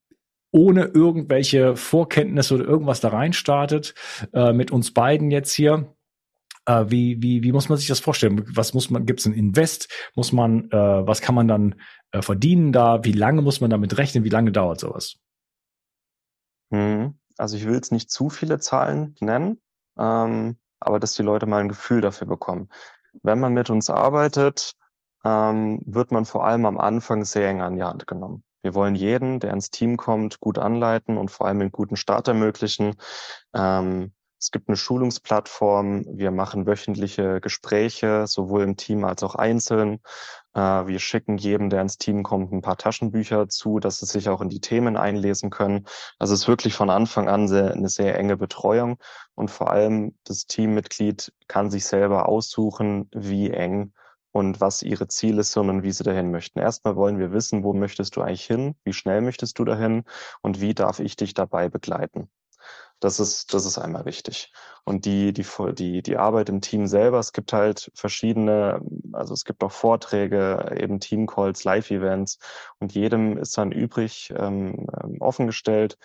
ohne 0.50 0.84
irgendwelche 0.84 1.76
Vorkenntnisse 1.76 2.54
oder 2.54 2.64
irgendwas 2.64 3.00
da 3.00 3.08
rein 3.08 3.32
startet, 3.32 3.94
äh, 4.32 4.52
mit 4.52 4.70
uns 4.70 4.92
beiden 4.92 5.30
jetzt 5.30 5.52
hier? 5.52 5.94
Äh, 6.66 6.86
wie, 6.88 7.20
wie, 7.22 7.42
wie 7.42 7.52
muss 7.52 7.68
man 7.68 7.76
sich 7.76 7.88
das 7.88 8.00
vorstellen? 8.00 8.44
Was 8.54 8.72
muss 8.72 8.88
man, 8.88 9.04
gibt 9.04 9.20
es 9.20 9.26
ein 9.26 9.34
Invest? 9.34 9.92
Muss 10.14 10.32
man, 10.32 10.70
äh, 10.70 11.06
was 11.06 11.20
kann 11.20 11.34
man 11.34 11.48
dann 11.48 11.74
äh, 12.12 12.22
verdienen 12.22 12.72
da? 12.72 13.04
Wie 13.04 13.12
lange 13.12 13.42
muss 13.42 13.60
man 13.60 13.70
damit 13.70 13.98
rechnen? 13.98 14.24
Wie 14.24 14.30
lange 14.30 14.52
dauert 14.52 14.80
sowas? 14.80 15.16
Hm, 16.72 17.18
also 17.36 17.56
ich 17.56 17.66
will 17.66 17.74
jetzt 17.74 17.92
nicht 17.92 18.10
zu 18.10 18.30
viele 18.30 18.58
Zahlen 18.58 19.14
nennen. 19.20 19.60
Ähm, 19.98 20.56
aber 20.84 21.00
dass 21.00 21.14
die 21.14 21.22
Leute 21.22 21.46
mal 21.46 21.60
ein 21.60 21.68
Gefühl 21.68 22.00
dafür 22.00 22.26
bekommen. 22.26 22.68
Wenn 23.22 23.40
man 23.40 23.52
mit 23.52 23.70
uns 23.70 23.90
arbeitet, 23.90 24.74
ähm, 25.24 25.80
wird 25.86 26.12
man 26.12 26.24
vor 26.24 26.44
allem 26.44 26.66
am 26.66 26.78
Anfang 26.78 27.24
sehr 27.24 27.48
eng 27.48 27.62
an 27.62 27.76
die 27.76 27.82
Hand 27.82 28.06
genommen. 28.06 28.44
Wir 28.62 28.74
wollen 28.74 28.94
jeden, 28.94 29.40
der 29.40 29.52
ins 29.52 29.70
Team 29.70 29.96
kommt, 29.96 30.40
gut 30.40 30.58
anleiten 30.58 31.18
und 31.18 31.30
vor 31.30 31.46
allem 31.46 31.60
einen 31.60 31.72
guten 31.72 31.96
Start 31.96 32.28
ermöglichen. 32.28 32.94
Ähm, 33.54 34.12
es 34.38 34.50
gibt 34.50 34.68
eine 34.68 34.76
Schulungsplattform. 34.76 36.04
Wir 36.08 36.30
machen 36.30 36.66
wöchentliche 36.66 37.40
Gespräche, 37.40 38.26
sowohl 38.26 38.62
im 38.62 38.76
Team 38.76 39.04
als 39.04 39.22
auch 39.22 39.34
einzeln. 39.34 40.00
Äh, 40.54 40.86
wir 40.86 40.98
schicken 40.98 41.36
jedem, 41.38 41.70
der 41.70 41.82
ins 41.82 41.98
Team 41.98 42.22
kommt, 42.22 42.52
ein 42.52 42.62
paar 42.62 42.76
Taschenbücher 42.76 43.48
zu, 43.48 43.78
dass 43.80 43.98
sie 43.98 44.06
sich 44.06 44.28
auch 44.28 44.40
in 44.40 44.48
die 44.48 44.60
Themen 44.60 44.96
einlesen 44.96 45.50
können. 45.50 45.86
Also 46.18 46.34
es 46.34 46.42
ist 46.42 46.48
wirklich 46.48 46.74
von 46.74 46.90
Anfang 46.90 47.28
an 47.28 47.48
sehr, 47.48 47.72
eine 47.72 47.88
sehr 47.88 48.18
enge 48.18 48.36
Betreuung. 48.36 48.98
Und 49.34 49.50
vor 49.50 49.70
allem 49.70 50.16
das 50.24 50.46
Teammitglied 50.46 51.32
kann 51.48 51.70
sich 51.70 51.84
selber 51.86 52.28
aussuchen, 52.28 53.08
wie 53.12 53.50
eng 53.50 53.92
und 54.32 54.60
was 54.60 54.82
ihre 54.82 55.06
Ziele 55.08 55.44
sind 55.44 55.70
und 55.70 55.82
wie 55.84 55.92
sie 55.92 56.04
dahin 56.04 56.30
möchten. 56.30 56.58
Erstmal 56.58 56.96
wollen 56.96 57.18
wir 57.18 57.32
wissen, 57.32 57.62
wo 57.64 57.72
möchtest 57.72 58.16
du 58.16 58.22
eigentlich 58.22 58.46
hin? 58.46 58.74
Wie 58.84 58.92
schnell 58.92 59.20
möchtest 59.20 59.58
du 59.58 59.64
dahin? 59.64 60.04
Und 60.42 60.60
wie 60.60 60.74
darf 60.74 60.98
ich 61.00 61.16
dich 61.16 61.34
dabei 61.34 61.68
begleiten? 61.68 62.28
Das 63.04 63.20
ist, 63.20 63.52
das 63.52 63.66
ist 63.66 63.76
einmal 63.76 64.06
wichtig. 64.06 64.50
Und 64.84 65.04
die, 65.04 65.34
die, 65.34 65.44
die, 65.74 66.00
die 66.00 66.16
Arbeit 66.16 66.48
im 66.48 66.62
Team 66.62 66.86
selber, 66.86 67.18
es 67.18 67.34
gibt 67.34 67.52
halt 67.52 67.92
verschiedene, 67.94 68.80
also 69.12 69.34
es 69.34 69.44
gibt 69.44 69.62
auch 69.62 69.72
Vorträge, 69.72 70.74
eben 70.74 71.00
Teamcalls, 71.00 71.64
Live-Events 71.64 72.38
und 72.78 72.94
jedem 72.94 73.36
ist 73.36 73.58
dann 73.58 73.72
übrig 73.72 74.32
ähm, 74.34 74.86
ähm 75.02 75.20
offengestellt, 75.20 75.98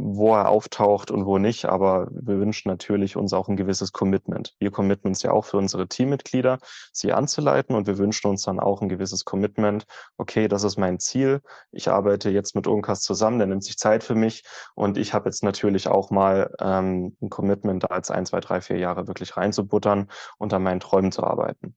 wo 0.00 0.34
er 0.34 0.48
auftaucht 0.48 1.10
und 1.10 1.26
wo 1.26 1.38
nicht. 1.38 1.66
Aber 1.66 2.08
wir 2.10 2.38
wünschen 2.38 2.68
natürlich 2.68 3.16
uns 3.16 3.32
auch 3.32 3.48
ein 3.48 3.56
gewisses 3.56 3.92
Commitment. 3.92 4.54
Wir 4.58 4.70
committen 4.70 5.08
uns 5.08 5.22
ja 5.22 5.32
auch 5.32 5.44
für 5.44 5.56
unsere 5.56 5.88
Teammitglieder, 5.88 6.58
sie 6.92 7.12
anzuleiten 7.12 7.74
und 7.74 7.86
wir 7.86 7.98
wünschen 7.98 8.28
uns 8.28 8.42
dann 8.42 8.60
auch 8.60 8.80
ein 8.80 8.88
gewisses 8.88 9.24
Commitment. 9.24 9.84
Okay, 10.16 10.48
das 10.48 10.64
ist 10.64 10.78
mein 10.78 10.98
Ziel. 10.98 11.40
Ich 11.72 11.88
arbeite 11.88 12.30
jetzt 12.30 12.54
mit 12.54 12.66
Unkas 12.66 13.00
zusammen, 13.02 13.38
der 13.38 13.48
nimmt 13.48 13.64
sich 13.64 13.78
Zeit 13.78 14.04
für 14.04 14.14
mich 14.14 14.44
und 14.74 14.96
ich 14.96 15.14
habe 15.14 15.28
jetzt 15.28 15.42
natürlich 15.42 15.88
auch 15.88 16.10
mal 16.10 16.54
ähm, 16.60 17.16
ein 17.20 17.30
Commitment, 17.30 17.84
da 17.84 17.88
als 17.88 18.10
ein, 18.10 18.26
zwei, 18.26 18.40
drei, 18.40 18.60
vier 18.60 18.78
Jahre 18.78 19.08
wirklich 19.08 19.36
reinzubuttern 19.36 20.08
und 20.38 20.54
an 20.54 20.62
meinen 20.62 20.80
Träumen 20.80 21.12
zu 21.12 21.24
arbeiten. 21.24 21.74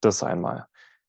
Das 0.00 0.22
einmal. 0.22 0.66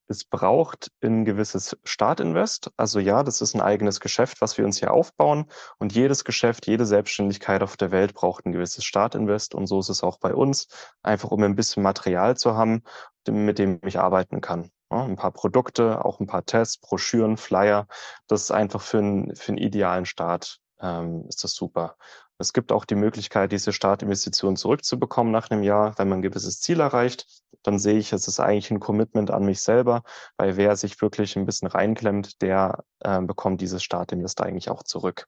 Es 0.07 0.25
braucht 0.25 0.91
ein 1.01 1.25
gewisses 1.25 1.77
Startinvest. 1.83 2.71
Also 2.77 2.99
ja, 2.99 3.23
das 3.23 3.41
ist 3.41 3.55
ein 3.55 3.61
eigenes 3.61 3.99
Geschäft, 3.99 4.41
was 4.41 4.57
wir 4.57 4.65
uns 4.65 4.79
hier 4.79 4.91
aufbauen. 4.91 5.45
Und 5.79 5.93
jedes 5.93 6.25
Geschäft, 6.25 6.67
jede 6.67 6.85
Selbstständigkeit 6.85 7.63
auf 7.63 7.77
der 7.77 7.91
Welt 7.91 8.13
braucht 8.13 8.45
ein 8.45 8.51
gewisses 8.51 8.83
Startinvest. 8.83 9.55
Und 9.55 9.67
so 9.67 9.79
ist 9.79 9.89
es 9.89 10.03
auch 10.03 10.19
bei 10.19 10.33
uns. 10.33 10.67
Einfach 11.01 11.31
um 11.31 11.43
ein 11.43 11.55
bisschen 11.55 11.83
Material 11.83 12.35
zu 12.37 12.55
haben, 12.55 12.83
mit 13.29 13.59
dem 13.59 13.79
ich 13.85 13.99
arbeiten 13.99 14.41
kann. 14.41 14.71
Ja, 14.91 15.03
ein 15.03 15.15
paar 15.15 15.31
Produkte, 15.31 16.03
auch 16.03 16.19
ein 16.19 16.27
paar 16.27 16.45
Tests, 16.45 16.77
Broschüren, 16.77 17.37
Flyer. 17.37 17.87
Das 18.27 18.41
ist 18.43 18.51
einfach 18.51 18.81
für, 18.81 18.97
einen, 18.99 19.35
für 19.35 19.53
einen 19.53 19.57
idealen 19.57 20.05
Start 20.05 20.61
ähm, 20.81 21.25
ist 21.27 21.43
das 21.43 21.53
super. 21.53 21.95
Es 22.41 22.53
gibt 22.53 22.71
auch 22.71 22.85
die 22.85 22.95
Möglichkeit, 22.95 23.51
diese 23.51 23.71
Startinvestition 23.71 24.55
zurückzubekommen 24.55 25.31
nach 25.31 25.49
einem 25.49 25.63
Jahr, 25.63 25.97
wenn 25.97 26.09
man 26.09 26.19
ein 26.19 26.23
gewisses 26.23 26.59
Ziel 26.59 26.79
erreicht. 26.79 27.27
Dann 27.63 27.77
sehe 27.77 27.99
ich, 27.99 28.11
es 28.11 28.27
ist 28.27 28.39
eigentlich 28.39 28.71
ein 28.71 28.79
Commitment 28.79 29.29
an 29.29 29.45
mich 29.45 29.61
selber, 29.61 30.01
weil 30.37 30.57
wer 30.57 30.75
sich 30.75 30.99
wirklich 31.01 31.37
ein 31.37 31.45
bisschen 31.45 31.67
reinklemmt, 31.67 32.41
der 32.41 32.83
äh, 32.99 33.21
bekommt 33.21 33.61
dieses 33.61 33.83
Startinvest 33.83 34.41
eigentlich 34.41 34.69
auch 34.69 34.83
zurück. 34.83 35.27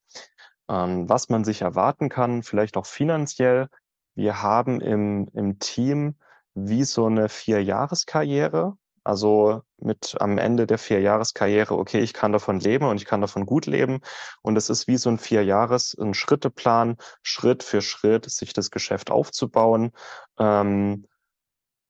Ähm, 0.67 1.07
was 1.07 1.29
man 1.29 1.43
sich 1.43 1.61
erwarten 1.61 2.09
kann, 2.09 2.41
vielleicht 2.41 2.77
auch 2.77 2.87
finanziell. 2.87 3.67
Wir 4.15 4.41
haben 4.41 4.81
im, 4.81 5.29
im 5.33 5.59
Team 5.59 6.15
wie 6.55 6.83
so 6.83 7.05
eine 7.05 7.29
Vier-Jahres-Karriere. 7.29 8.75
Also 9.03 9.61
mit 9.83 10.15
am 10.19 10.37
Ende 10.37 10.65
der 10.67 10.77
vier 10.77 11.01
Jahreskarriere, 11.01 11.77
okay, 11.77 11.99
ich 11.99 12.13
kann 12.13 12.31
davon 12.31 12.59
leben 12.59 12.85
und 12.85 12.97
ich 12.97 13.05
kann 13.05 13.21
davon 13.21 13.45
gut 13.45 13.65
leben. 13.65 13.99
Und 14.41 14.57
es 14.57 14.69
ist 14.69 14.87
wie 14.87 14.97
so 14.97 15.09
ein 15.09 15.17
vier 15.17 15.43
Jahres, 15.43 15.95
ein 15.99 16.13
Schritteplan, 16.13 16.97
Schritt 17.21 17.63
für 17.63 17.81
Schritt, 17.81 18.29
sich 18.29 18.53
das 18.53 18.71
Geschäft 18.71 19.11
aufzubauen 19.11 19.91
ähm, 20.39 21.07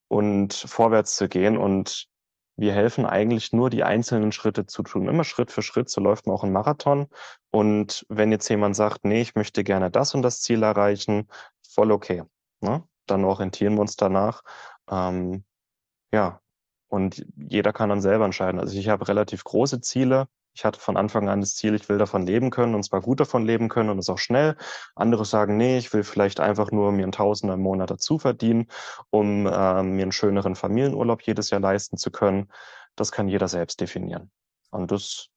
und 0.07 0.53
vorwärts 0.53 1.15
zu 1.15 1.29
gehen. 1.29 1.57
Und 1.57 2.07
wir 2.55 2.73
helfen 2.73 3.05
eigentlich 3.05 3.53
nur, 3.53 3.69
die 3.69 3.83
einzelnen 3.83 4.31
Schritte 4.31 4.65
zu 4.65 4.83
tun. 4.83 5.07
Immer 5.07 5.23
Schritt 5.23 5.51
für 5.51 5.61
Schritt, 5.61 5.89
so 5.89 6.01
läuft 6.01 6.27
man 6.27 6.35
auch 6.35 6.43
ein 6.43 6.51
Marathon. 6.51 7.07
Und 7.51 8.05
wenn 8.09 8.31
jetzt 8.31 8.49
jemand 8.49 8.75
sagt, 8.75 9.05
nee, 9.05 9.21
ich 9.21 9.35
möchte 9.35 9.63
gerne 9.63 9.89
das 9.89 10.13
und 10.13 10.21
das 10.21 10.41
Ziel 10.41 10.63
erreichen, 10.63 11.27
voll 11.67 11.91
okay. 11.91 12.23
Ne? 12.61 12.83
Dann 13.07 13.25
orientieren 13.25 13.75
wir 13.75 13.81
uns 13.81 13.95
danach. 13.95 14.43
Ähm, 14.89 15.43
ja, 16.13 16.42
Und 16.93 17.25
jeder 17.35 17.73
kann 17.73 17.89
dann 17.89 18.01
selber 18.01 18.23
entscheiden. 18.23 18.59
Also 18.59 18.77
ich 18.77 18.87
habe 18.87 19.07
relativ 19.07 19.43
große 19.43 19.81
Ziele. 19.81 20.27
Ich 20.53 20.63
hatte 20.63 20.79
von 20.79 20.95
Anfang 20.95 21.27
an 21.27 21.41
das 21.41 21.55
Ziel, 21.55 21.73
ich 21.73 21.89
will 21.89 21.97
davon 21.97 22.23
leben 22.23 22.51
können 22.51 22.75
und 22.75 22.83
zwar 22.83 23.01
gut 23.01 23.19
davon 23.19 23.43
leben 23.43 23.67
können 23.67 23.89
und 23.89 23.97
es 23.97 24.09
auch 24.09 24.19
schnell. 24.19 24.57
Andere 24.93 25.25
sagen, 25.25 25.57
nee, 25.57 25.79
ich 25.79 25.91
will 25.91 26.03
vielleicht 26.03 26.39
einfach 26.39 26.69
nur 26.71 26.91
mir 26.91 27.01
einen 27.01 27.11
Tausender 27.11 27.55
im 27.55 27.61
Monat 27.61 27.89
dazu 27.89 28.19
verdienen, 28.19 28.67
um 29.09 29.47
äh, 29.47 29.81
mir 29.81 30.03
einen 30.03 30.11
schöneren 30.11 30.53
Familienurlaub 30.53 31.23
jedes 31.23 31.49
Jahr 31.49 31.61
leisten 31.61 31.97
zu 31.97 32.11
können. 32.11 32.51
Das 32.95 33.11
kann 33.11 33.27
jeder 33.27 33.47
selbst 33.47 33.81
definieren. 33.81 34.29
Und 34.69 34.91
das, 34.91 35.29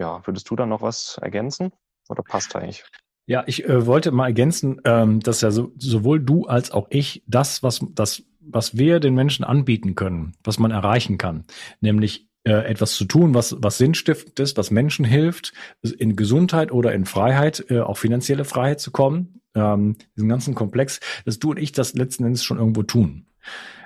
ja, 0.00 0.26
würdest 0.26 0.50
du 0.50 0.56
da 0.56 0.66
noch 0.66 0.82
was 0.82 1.16
ergänzen? 1.22 1.70
Oder 2.08 2.24
passt 2.24 2.56
eigentlich? 2.56 2.84
Ja, 3.26 3.42
ich 3.46 3.64
äh, 3.64 3.86
wollte 3.86 4.12
mal 4.12 4.26
ergänzen, 4.26 4.80
ähm, 4.84 5.18
dass 5.20 5.42
ja 5.42 5.52
so, 5.52 5.72
sowohl 5.78 6.20
du 6.20 6.46
als 6.46 6.72
auch 6.72 6.86
ich 6.90 7.22
das, 7.26 7.62
was 7.62 7.84
das, 7.90 8.24
was 8.48 8.76
wir 8.76 9.00
den 9.00 9.14
Menschen 9.14 9.44
anbieten 9.44 9.94
können, 9.94 10.34
was 10.44 10.58
man 10.58 10.70
erreichen 10.70 11.18
kann, 11.18 11.44
nämlich 11.80 12.28
äh, 12.44 12.52
etwas 12.52 12.94
zu 12.94 13.04
tun, 13.04 13.34
was, 13.34 13.56
was 13.58 13.78
sinnstiftend 13.78 14.38
ist, 14.38 14.56
was 14.56 14.70
Menschen 14.70 15.04
hilft, 15.04 15.52
in 15.98 16.16
Gesundheit 16.16 16.70
oder 16.70 16.92
in 16.92 17.04
Freiheit, 17.04 17.66
äh, 17.70 17.80
auch 17.80 17.98
finanzielle 17.98 18.44
Freiheit 18.44 18.80
zu 18.80 18.92
kommen, 18.92 19.40
ähm, 19.54 19.96
diesen 20.16 20.28
ganzen 20.28 20.54
Komplex, 20.54 21.00
dass 21.24 21.38
du 21.38 21.50
und 21.50 21.58
ich 21.58 21.72
das 21.72 21.94
letzten 21.94 22.24
Endes 22.24 22.44
schon 22.44 22.58
irgendwo 22.58 22.82
tun. 22.82 23.26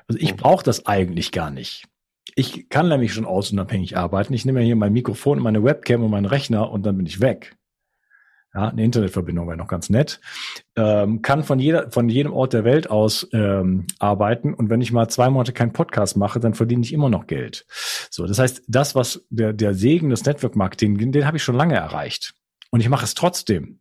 Also 0.08 0.18
ich 0.20 0.32
mhm. 0.32 0.36
brauche 0.36 0.64
das 0.64 0.86
eigentlich 0.86 1.32
gar 1.32 1.50
nicht. 1.50 1.86
Ich 2.34 2.68
kann 2.68 2.88
nämlich 2.88 3.12
schon 3.12 3.24
ausunabhängig 3.24 3.96
arbeiten. 3.96 4.34
Ich 4.34 4.44
nehme 4.44 4.60
ja 4.60 4.66
hier 4.66 4.76
mein 4.76 4.92
Mikrofon, 4.92 5.40
meine 5.40 5.64
Webcam 5.64 6.02
und 6.02 6.10
meinen 6.10 6.26
Rechner 6.26 6.70
und 6.70 6.84
dann 6.84 6.96
bin 6.96 7.06
ich 7.06 7.20
weg. 7.20 7.56
Ja, 8.52 8.68
eine 8.68 8.84
Internetverbindung 8.84 9.46
wäre 9.46 9.56
noch 9.56 9.68
ganz 9.68 9.90
nett. 9.90 10.20
Ähm, 10.76 11.22
kann 11.22 11.44
von 11.44 11.60
jeder, 11.60 11.90
von 11.92 12.08
jedem 12.08 12.32
Ort 12.32 12.52
der 12.52 12.64
Welt 12.64 12.90
aus 12.90 13.28
ähm, 13.32 13.86
arbeiten. 14.00 14.54
Und 14.54 14.70
wenn 14.70 14.80
ich 14.80 14.90
mal 14.90 15.08
zwei 15.08 15.30
Monate 15.30 15.52
keinen 15.52 15.72
Podcast 15.72 16.16
mache, 16.16 16.40
dann 16.40 16.54
verdiene 16.54 16.82
ich 16.82 16.92
immer 16.92 17.10
noch 17.10 17.28
Geld. 17.28 17.64
So, 18.10 18.26
das 18.26 18.40
heißt, 18.40 18.64
das, 18.66 18.96
was 18.96 19.24
der, 19.30 19.52
der 19.52 19.74
Segen 19.74 20.10
des 20.10 20.24
Network 20.24 20.56
Marketing, 20.56 20.98
den, 20.98 21.12
den 21.12 21.26
habe 21.26 21.36
ich 21.36 21.44
schon 21.44 21.56
lange 21.56 21.76
erreicht. 21.76 22.34
Und 22.70 22.80
ich 22.80 22.88
mache 22.88 23.04
es 23.04 23.14
trotzdem. 23.14 23.80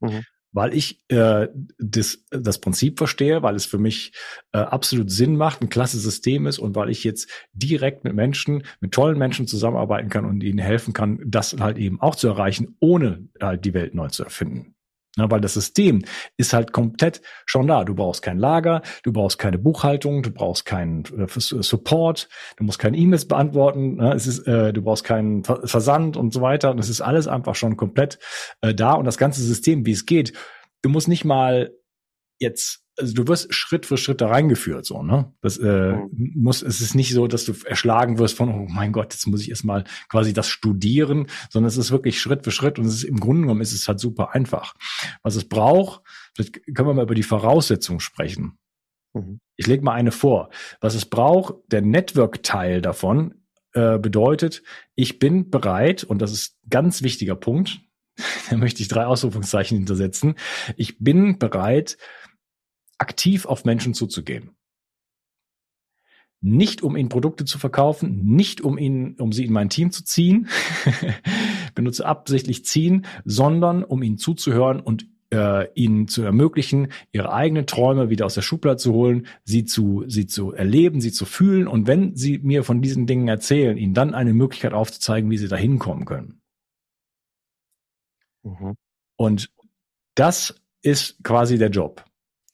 Mhm 0.00 0.24
weil 0.52 0.74
ich 0.74 1.02
äh, 1.08 1.48
das, 1.78 2.24
das 2.30 2.58
Prinzip 2.58 2.98
verstehe, 2.98 3.42
weil 3.42 3.54
es 3.54 3.66
für 3.66 3.78
mich 3.78 4.12
äh, 4.52 4.58
absolut 4.58 5.10
Sinn 5.10 5.36
macht, 5.36 5.62
ein 5.62 5.68
klasse 5.68 5.98
System 5.98 6.46
ist 6.46 6.58
und 6.58 6.74
weil 6.74 6.90
ich 6.90 7.04
jetzt 7.04 7.30
direkt 7.52 8.04
mit 8.04 8.14
Menschen, 8.14 8.64
mit 8.80 8.92
tollen 8.92 9.18
Menschen 9.18 9.46
zusammenarbeiten 9.46 10.08
kann 10.08 10.24
und 10.24 10.42
ihnen 10.42 10.58
helfen 10.58 10.92
kann, 10.92 11.20
das 11.26 11.56
halt 11.58 11.78
eben 11.78 12.00
auch 12.00 12.16
zu 12.16 12.28
erreichen, 12.28 12.76
ohne 12.80 13.28
halt 13.40 13.64
die 13.64 13.74
Welt 13.74 13.94
neu 13.94 14.08
zu 14.08 14.24
erfinden. 14.24 14.74
Ja, 15.16 15.28
weil 15.28 15.40
das 15.40 15.54
System 15.54 16.04
ist 16.36 16.52
halt 16.52 16.72
komplett 16.72 17.20
schon 17.44 17.66
da. 17.66 17.84
Du 17.84 17.94
brauchst 17.94 18.22
kein 18.22 18.38
Lager, 18.38 18.82
du 19.02 19.12
brauchst 19.12 19.38
keine 19.38 19.58
Buchhaltung, 19.58 20.22
du 20.22 20.30
brauchst 20.30 20.64
keinen 20.64 21.04
äh, 21.04 21.26
Support, 21.36 22.28
du 22.56 22.64
musst 22.64 22.78
keine 22.78 22.96
E-Mails 22.96 23.26
beantworten, 23.26 23.96
ne? 23.96 24.12
es 24.14 24.28
ist, 24.28 24.46
äh, 24.46 24.72
du 24.72 24.82
brauchst 24.82 25.02
keinen 25.02 25.42
Versand 25.42 26.16
und 26.16 26.32
so 26.32 26.42
weiter. 26.42 26.70
Und 26.70 26.78
es 26.78 26.88
ist 26.88 27.00
alles 27.00 27.26
einfach 27.26 27.56
schon 27.56 27.76
komplett 27.76 28.20
äh, 28.60 28.72
da. 28.72 28.92
Und 28.92 29.04
das 29.04 29.18
ganze 29.18 29.42
System, 29.42 29.84
wie 29.84 29.92
es 29.92 30.06
geht, 30.06 30.32
du 30.82 30.88
musst 30.88 31.08
nicht 31.08 31.24
mal 31.24 31.72
jetzt 32.38 32.84
also 33.00 33.14
du 33.14 33.26
wirst 33.28 33.52
Schritt 33.54 33.86
für 33.86 33.96
Schritt 33.96 34.20
da 34.20 34.28
reingeführt, 34.28 34.84
so, 34.84 35.02
ne? 35.02 35.32
Das 35.40 35.56
äh, 35.58 35.92
mhm. 35.92 36.32
muss, 36.34 36.62
es 36.62 36.80
ist 36.80 36.94
nicht 36.94 37.12
so, 37.12 37.26
dass 37.26 37.44
du 37.44 37.54
erschlagen 37.64 38.18
wirst 38.18 38.36
von, 38.36 38.48
oh 38.50 38.66
mein 38.68 38.92
Gott, 38.92 39.12
jetzt 39.12 39.26
muss 39.26 39.42
ich 39.42 39.50
erstmal 39.50 39.84
quasi 40.08 40.32
das 40.32 40.48
studieren, 40.48 41.26
sondern 41.48 41.68
es 41.68 41.76
ist 41.76 41.90
wirklich 41.90 42.20
Schritt 42.20 42.44
für 42.44 42.50
Schritt 42.50 42.78
und 42.78 42.84
es 42.84 42.94
ist 42.94 43.04
im 43.04 43.18
Grunde 43.18 43.42
genommen 43.42 43.60
ist 43.60 43.72
es 43.72 43.88
halt 43.88 44.00
super 44.00 44.34
einfach. 44.34 44.74
Was 45.22 45.36
es 45.36 45.48
braucht, 45.48 46.02
vielleicht 46.34 46.62
können 46.74 46.88
wir 46.88 46.94
mal 46.94 47.04
über 47.04 47.14
die 47.14 47.22
Voraussetzungen 47.22 48.00
sprechen. 48.00 48.58
Mhm. 49.14 49.40
Ich 49.56 49.66
lege 49.66 49.84
mal 49.84 49.94
eine 49.94 50.12
vor. 50.12 50.50
Was 50.80 50.94
es 50.94 51.06
braucht, 51.06 51.54
der 51.70 51.82
Network-Teil 51.82 52.80
davon 52.82 53.34
äh, 53.72 53.98
bedeutet, 53.98 54.62
ich 54.94 55.18
bin 55.18 55.50
bereit, 55.50 56.04
und 56.04 56.20
das 56.20 56.32
ist 56.32 56.58
ganz 56.68 57.02
wichtiger 57.02 57.36
Punkt, 57.36 57.80
da 58.50 58.56
möchte 58.56 58.82
ich 58.82 58.88
drei 58.88 59.06
Ausrufungszeichen 59.06 59.76
hintersetzen. 59.78 60.34
Ich 60.76 60.98
bin 60.98 61.38
bereit, 61.38 61.96
aktiv 63.00 63.46
auf 63.46 63.64
Menschen 63.64 63.94
zuzugehen. 63.94 64.50
Nicht 66.42 66.82
um 66.82 66.96
ihnen 66.96 67.10
Produkte 67.10 67.44
zu 67.44 67.58
verkaufen, 67.58 68.24
nicht 68.24 68.62
um 68.62 68.78
ihnen, 68.78 69.14
um 69.16 69.32
sie 69.32 69.44
in 69.44 69.52
mein 69.52 69.68
Team 69.68 69.90
zu 69.90 70.04
ziehen, 70.04 70.48
benutze 71.74 72.06
absichtlich 72.06 72.64
ziehen, 72.64 73.04
sondern 73.24 73.84
um 73.84 74.02
ihnen 74.02 74.16
zuzuhören 74.16 74.80
und 74.80 75.06
äh, 75.32 75.70
ihnen 75.74 76.08
zu 76.08 76.22
ermöglichen, 76.22 76.92
ihre 77.12 77.32
eigenen 77.32 77.66
Träume 77.66 78.10
wieder 78.10 78.26
aus 78.26 78.34
der 78.34 78.42
Schublade 78.42 78.78
zu 78.78 78.92
holen, 78.92 79.26
sie 79.44 79.64
zu, 79.64 80.04
sie 80.08 80.26
zu 80.26 80.52
erleben, 80.52 81.00
sie 81.00 81.12
zu 81.12 81.26
fühlen 81.26 81.68
und 81.68 81.86
wenn 81.86 82.16
sie 82.16 82.38
mir 82.38 82.64
von 82.64 82.80
diesen 82.80 83.06
Dingen 83.06 83.28
erzählen, 83.28 83.76
ihnen 83.76 83.94
dann 83.94 84.14
eine 84.14 84.32
Möglichkeit 84.32 84.72
aufzuzeigen, 84.72 85.30
wie 85.30 85.38
sie 85.38 85.48
da 85.48 85.56
hinkommen 85.56 86.04
können. 86.04 86.40
Mhm. 88.42 88.76
Und 89.16 89.52
das 90.14 90.60
ist 90.82 91.22
quasi 91.22 91.58
der 91.58 91.70
Job. 91.70 92.04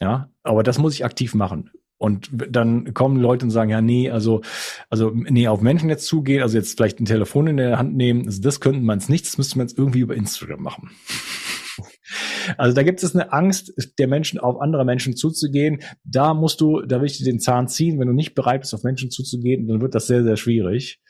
Ja, 0.01 0.31
aber 0.43 0.63
das 0.63 0.79
muss 0.79 0.95
ich 0.95 1.05
aktiv 1.05 1.35
machen. 1.35 1.71
Und 1.99 2.29
dann 2.31 2.93
kommen 2.93 3.17
Leute 3.17 3.47
und 3.47 3.51
sagen, 3.51 3.71
ja, 3.71 3.81
nee, 3.81 4.11
also, 4.11 4.43
also, 4.91 5.13
nee, 5.15 5.49
auf 5.49 5.63
Menschen 5.63 5.89
jetzt 5.89 6.07
zugehen, 6.07 6.43
also 6.43 6.59
jetzt 6.59 6.77
vielleicht 6.77 7.01
ein 7.01 7.07
Telefon 7.07 7.47
in 7.47 7.57
der 7.57 7.79
Hand 7.79 7.97
nehmen, 7.97 8.27
also 8.27 8.43
das 8.43 8.61
könnten 8.61 8.85
man 8.85 8.99
es 8.99 9.09
nicht, 9.09 9.25
das 9.27 9.39
müsste 9.39 9.57
man 9.57 9.67
jetzt 9.67 9.79
irgendwie 9.79 10.01
über 10.01 10.15
Instagram 10.15 10.63
machen. 10.63 10.91
Also 12.57 12.75
da 12.75 12.85
gibt 12.85 13.03
es 13.03 13.15
eine 13.15 13.33
Angst 13.33 13.73
der 13.99 14.07
Menschen, 14.07 14.39
auf 14.39 14.61
andere 14.61 14.85
Menschen 14.85 15.17
zuzugehen. 15.17 15.83
Da 16.05 16.33
musst 16.33 16.61
du, 16.61 16.81
da 16.83 17.01
will 17.01 17.07
ich 17.07 17.19
dir 17.19 17.25
den 17.25 17.41
Zahn 17.41 17.67
ziehen. 17.69 17.99
Wenn 17.99 18.07
du 18.07 18.15
nicht 18.15 18.35
bereit 18.35 18.61
bist, 18.61 18.73
auf 18.73 18.85
Menschen 18.85 19.11
zuzugehen, 19.11 19.67
dann 19.67 19.81
wird 19.81 19.95
das 19.95 20.07
sehr, 20.07 20.23
sehr 20.23 20.37
schwierig, 20.37 21.01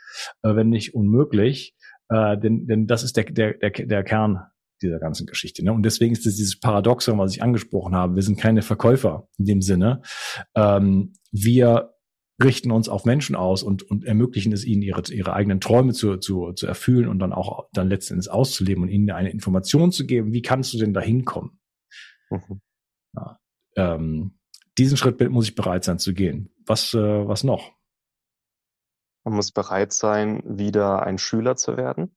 äh, 0.43 0.57
wenn 0.57 0.71
nicht 0.71 0.95
unmöglich. 0.95 1.77
Äh, 2.09 2.39
denn, 2.39 2.67
denn 2.67 2.87
das 2.87 3.03
ist 3.03 3.17
der, 3.17 3.25
der, 3.25 3.53
der, 3.55 3.71
der 3.71 4.03
Kern 4.03 4.47
dieser 4.83 4.99
ganzen 4.99 5.27
Geschichte. 5.27 5.65
Ne? 5.65 5.73
Und 5.73 5.83
deswegen 5.83 6.13
ist 6.13 6.27
es 6.27 6.37
dieses 6.37 6.61
Paradoxon, 6.61 7.19
was 7.19 7.33
ich 7.35 7.43
angesprochen 7.43 7.95
habe. 7.95 8.15
Wir 8.15 8.23
sind 8.23 8.39
keine 8.39 8.63
Verkäufer 8.63 9.29
in 9.39 9.45
dem 9.47 9.63
Sinne. 9.63 10.03
Ähm, 10.55 11.15
wir 11.33 11.95
richten 12.43 12.71
uns 12.71 12.89
auf 12.89 13.05
Menschen 13.05 13.35
aus 13.35 13.63
und, 13.63 13.83
und 13.83 14.05
ermöglichen 14.05 14.53
es 14.53 14.65
ihnen, 14.65 14.83
ihre, 14.83 15.03
ihre 15.11 15.33
eigenen 15.33 15.61
Träume 15.61 15.93
zu, 15.93 16.19
zu, 16.19 16.53
zu 16.53 16.67
erfüllen 16.67 17.09
und 17.09 17.19
dann 17.19 17.33
auch 17.33 17.69
dann 17.73 17.89
letztendlich 17.89 18.31
auszuleben 18.31 18.83
und 18.83 18.91
ihnen 18.91 19.11
eine 19.11 19.31
Information 19.31 19.91
zu 19.91 20.07
geben, 20.07 20.33
wie 20.33 20.43
kannst 20.43 20.75
du 20.75 20.79
denn 20.79 20.93
da 20.93 21.01
hinkommen? 21.01 21.59
Mhm. 22.31 22.61
Ja, 23.15 23.39
ähm, 23.77 24.39
diesen 24.77 24.99
Schritt 24.99 25.19
muss 25.31 25.49
ich 25.49 25.55
bereit 25.55 25.85
sein 25.85 25.99
zu 25.99 26.13
gehen. 26.13 26.55
Was, 26.67 26.93
äh, 26.93 27.27
was 27.27 27.45
noch? 27.45 27.73
Man 29.25 29.35
muss 29.35 29.51
bereit 29.51 29.93
sein, 29.93 30.43
wieder 30.45 31.03
ein 31.05 31.19
Schüler 31.19 31.57
zu 31.57 31.77
werden 31.77 32.15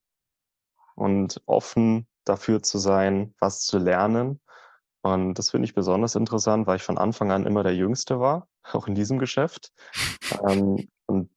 und 0.94 1.42
offen 1.46 2.06
dafür 2.24 2.62
zu 2.62 2.78
sein, 2.78 3.34
was 3.38 3.60
zu 3.60 3.78
lernen. 3.78 4.40
Und 5.02 5.34
das 5.34 5.50
finde 5.50 5.66
ich 5.66 5.74
besonders 5.74 6.14
interessant, 6.14 6.66
weil 6.66 6.76
ich 6.76 6.82
von 6.82 6.98
Anfang 6.98 7.30
an 7.30 7.46
immer 7.46 7.62
der 7.62 7.74
Jüngste 7.74 8.20
war, 8.20 8.48
auch 8.72 8.86
in 8.86 8.94
diesem 8.94 9.18
Geschäft. 9.18 9.72
ähm, 10.46 10.88
und 11.06 11.30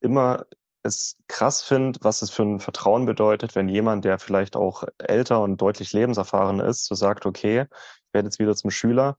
immer 0.00 0.44
es 0.84 1.16
krass 1.28 1.62
finde, 1.62 1.98
was 2.02 2.20
es 2.20 2.30
für 2.30 2.42
ein 2.42 2.60
Vertrauen 2.60 3.06
bedeutet, 3.06 3.54
wenn 3.54 3.68
jemand, 3.68 4.04
der 4.04 4.18
vielleicht 4.18 4.54
auch 4.54 4.84
älter 4.98 5.40
und 5.40 5.60
deutlich 5.60 5.92
lebenserfahren 5.92 6.60
ist, 6.60 6.84
so 6.84 6.94
sagt, 6.94 7.24
okay, 7.24 7.66
ich 7.70 8.14
werde 8.14 8.26
jetzt 8.26 8.38
wieder 8.38 8.54
zum 8.54 8.70
Schüler, 8.70 9.16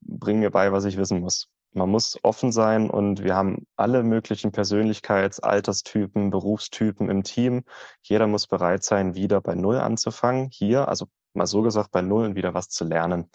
bring 0.00 0.38
mir 0.38 0.50
bei, 0.50 0.70
was 0.70 0.84
ich 0.84 0.96
wissen 0.96 1.20
muss. 1.20 1.48
Man 1.74 1.88
muss 1.88 2.18
offen 2.22 2.52
sein 2.52 2.90
und 2.90 3.22
wir 3.22 3.34
haben 3.34 3.66
alle 3.76 4.02
möglichen 4.02 4.52
Persönlichkeits-, 4.52 5.40
Alterstypen, 5.40 6.30
Berufstypen 6.30 7.08
im 7.08 7.22
Team. 7.22 7.64
Jeder 8.02 8.26
muss 8.26 8.46
bereit 8.46 8.84
sein, 8.84 9.14
wieder 9.14 9.40
bei 9.40 9.54
Null 9.54 9.78
anzufangen. 9.78 10.50
Hier, 10.52 10.88
also 10.88 11.06
mal 11.34 11.46
so 11.46 11.62
gesagt, 11.62 11.90
bei 11.90 12.02
Null 12.02 12.26
und 12.26 12.34
wieder 12.34 12.52
was 12.52 12.68
zu 12.68 12.84
lernen. 12.84 13.30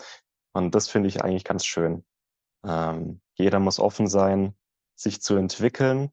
Und 0.53 0.75
das 0.75 0.87
finde 0.87 1.09
ich 1.09 1.23
eigentlich 1.23 1.43
ganz 1.43 1.65
schön. 1.65 2.05
Ähm, 2.63 3.21
jeder 3.35 3.59
muss 3.59 3.79
offen 3.79 4.07
sein, 4.07 4.55
sich 4.95 5.21
zu 5.21 5.35
entwickeln, 5.35 6.11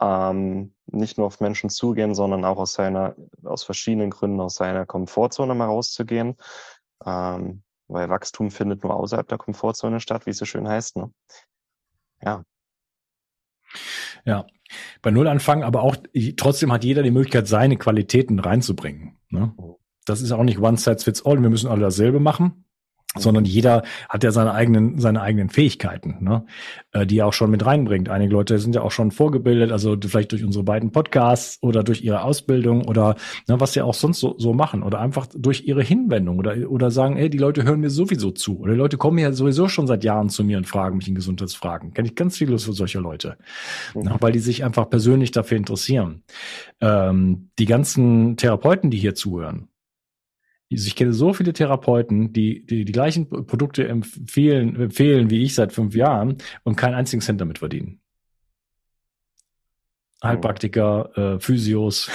ähm, 0.00 0.74
nicht 0.86 1.18
nur 1.18 1.26
auf 1.26 1.40
Menschen 1.40 1.70
zugehen, 1.70 2.14
sondern 2.14 2.44
auch 2.44 2.58
aus 2.58 2.74
seiner, 2.74 3.16
aus 3.44 3.64
verschiedenen 3.64 4.10
Gründen 4.10 4.40
aus 4.40 4.56
seiner 4.56 4.86
Komfortzone 4.86 5.54
mal 5.54 5.66
rauszugehen. 5.66 6.36
Ähm, 7.04 7.62
weil 7.88 8.08
Wachstum 8.08 8.50
findet 8.50 8.82
nur 8.82 8.94
außerhalb 8.94 9.28
der 9.28 9.38
Komfortzone 9.38 10.00
statt, 10.00 10.26
wie 10.26 10.30
es 10.30 10.38
so 10.38 10.44
schön 10.44 10.68
heißt. 10.68 10.96
Ne? 10.96 11.10
Ja. 12.22 12.44
Ja, 14.24 14.46
bei 15.02 15.10
Null 15.10 15.28
anfangen, 15.28 15.62
aber 15.62 15.82
auch 15.82 15.96
trotzdem 16.36 16.72
hat 16.72 16.84
jeder 16.84 17.02
die 17.02 17.10
Möglichkeit, 17.10 17.46
seine 17.46 17.76
Qualitäten 17.76 18.38
reinzubringen. 18.38 19.18
Ne? 19.28 19.54
Das 20.04 20.20
ist 20.20 20.32
auch 20.32 20.42
nicht 20.42 20.58
one 20.58 20.76
size 20.76 20.98
fits 20.98 21.24
all. 21.24 21.40
Wir 21.40 21.50
müssen 21.50 21.68
alle 21.68 21.82
dasselbe 21.82 22.20
machen. 22.20 22.65
Sondern 23.18 23.44
jeder 23.44 23.82
hat 24.08 24.24
ja 24.24 24.30
seine 24.30 24.52
eigenen, 24.52 24.98
seine 24.98 25.22
eigenen 25.22 25.48
Fähigkeiten, 25.48 26.18
ne? 26.20 26.44
äh, 26.92 27.06
die 27.06 27.18
er 27.18 27.26
auch 27.26 27.32
schon 27.32 27.50
mit 27.50 27.64
reinbringt. 27.64 28.08
Einige 28.08 28.32
Leute 28.32 28.58
sind 28.58 28.74
ja 28.74 28.82
auch 28.82 28.90
schon 28.90 29.10
vorgebildet, 29.10 29.72
also 29.72 29.96
vielleicht 30.06 30.32
durch 30.32 30.44
unsere 30.44 30.64
beiden 30.64 30.92
Podcasts 30.92 31.58
oder 31.62 31.82
durch 31.82 32.02
ihre 32.02 32.22
Ausbildung 32.22 32.86
oder 32.86 33.16
ne, 33.48 33.60
was 33.60 33.72
sie 33.72 33.82
auch 33.82 33.94
sonst 33.94 34.20
so, 34.20 34.34
so 34.38 34.52
machen 34.52 34.82
oder 34.82 35.00
einfach 35.00 35.26
durch 35.34 35.66
ihre 35.66 35.82
Hinwendung 35.82 36.38
oder, 36.38 36.70
oder 36.70 36.90
sagen, 36.90 37.16
ey, 37.16 37.30
die 37.30 37.38
Leute 37.38 37.64
hören 37.64 37.80
mir 37.80 37.90
sowieso 37.90 38.30
zu 38.30 38.60
oder 38.60 38.72
die 38.72 38.78
Leute 38.78 38.96
kommen 38.96 39.18
ja 39.18 39.32
sowieso 39.32 39.68
schon 39.68 39.86
seit 39.86 40.04
Jahren 40.04 40.28
zu 40.28 40.44
mir 40.44 40.58
und 40.58 40.66
fragen 40.66 40.96
mich 40.96 41.08
in 41.08 41.14
Gesundheitsfragen. 41.14 41.94
Kenne 41.94 42.08
ich 42.08 42.14
ganz 42.14 42.36
viele 42.36 42.58
für 42.58 42.72
solche 42.72 42.98
Leute, 42.98 43.36
mhm. 43.94 44.02
ne, 44.02 44.16
weil 44.20 44.32
die 44.32 44.38
sich 44.38 44.64
einfach 44.64 44.88
persönlich 44.88 45.30
dafür 45.30 45.56
interessieren. 45.58 46.22
Ähm, 46.80 47.50
die 47.58 47.66
ganzen 47.66 48.36
Therapeuten, 48.36 48.90
die 48.90 48.98
hier 48.98 49.14
zuhören, 49.14 49.68
ich 50.68 50.96
kenne 50.96 51.12
so 51.12 51.32
viele 51.32 51.52
Therapeuten, 51.52 52.32
die, 52.32 52.64
die 52.66 52.84
die 52.84 52.92
gleichen 52.92 53.28
Produkte 53.28 53.86
empfehlen, 53.86 54.74
empfehlen 54.76 55.30
wie 55.30 55.42
ich 55.42 55.54
seit 55.54 55.72
fünf 55.72 55.94
Jahren 55.94 56.38
und 56.64 56.76
keinen 56.76 56.94
einzigen 56.94 57.22
Cent 57.22 57.40
damit 57.40 57.58
verdienen. 57.58 58.00
Heilpraktiker, 60.22 61.36
äh, 61.36 61.40
Physios. 61.40 62.10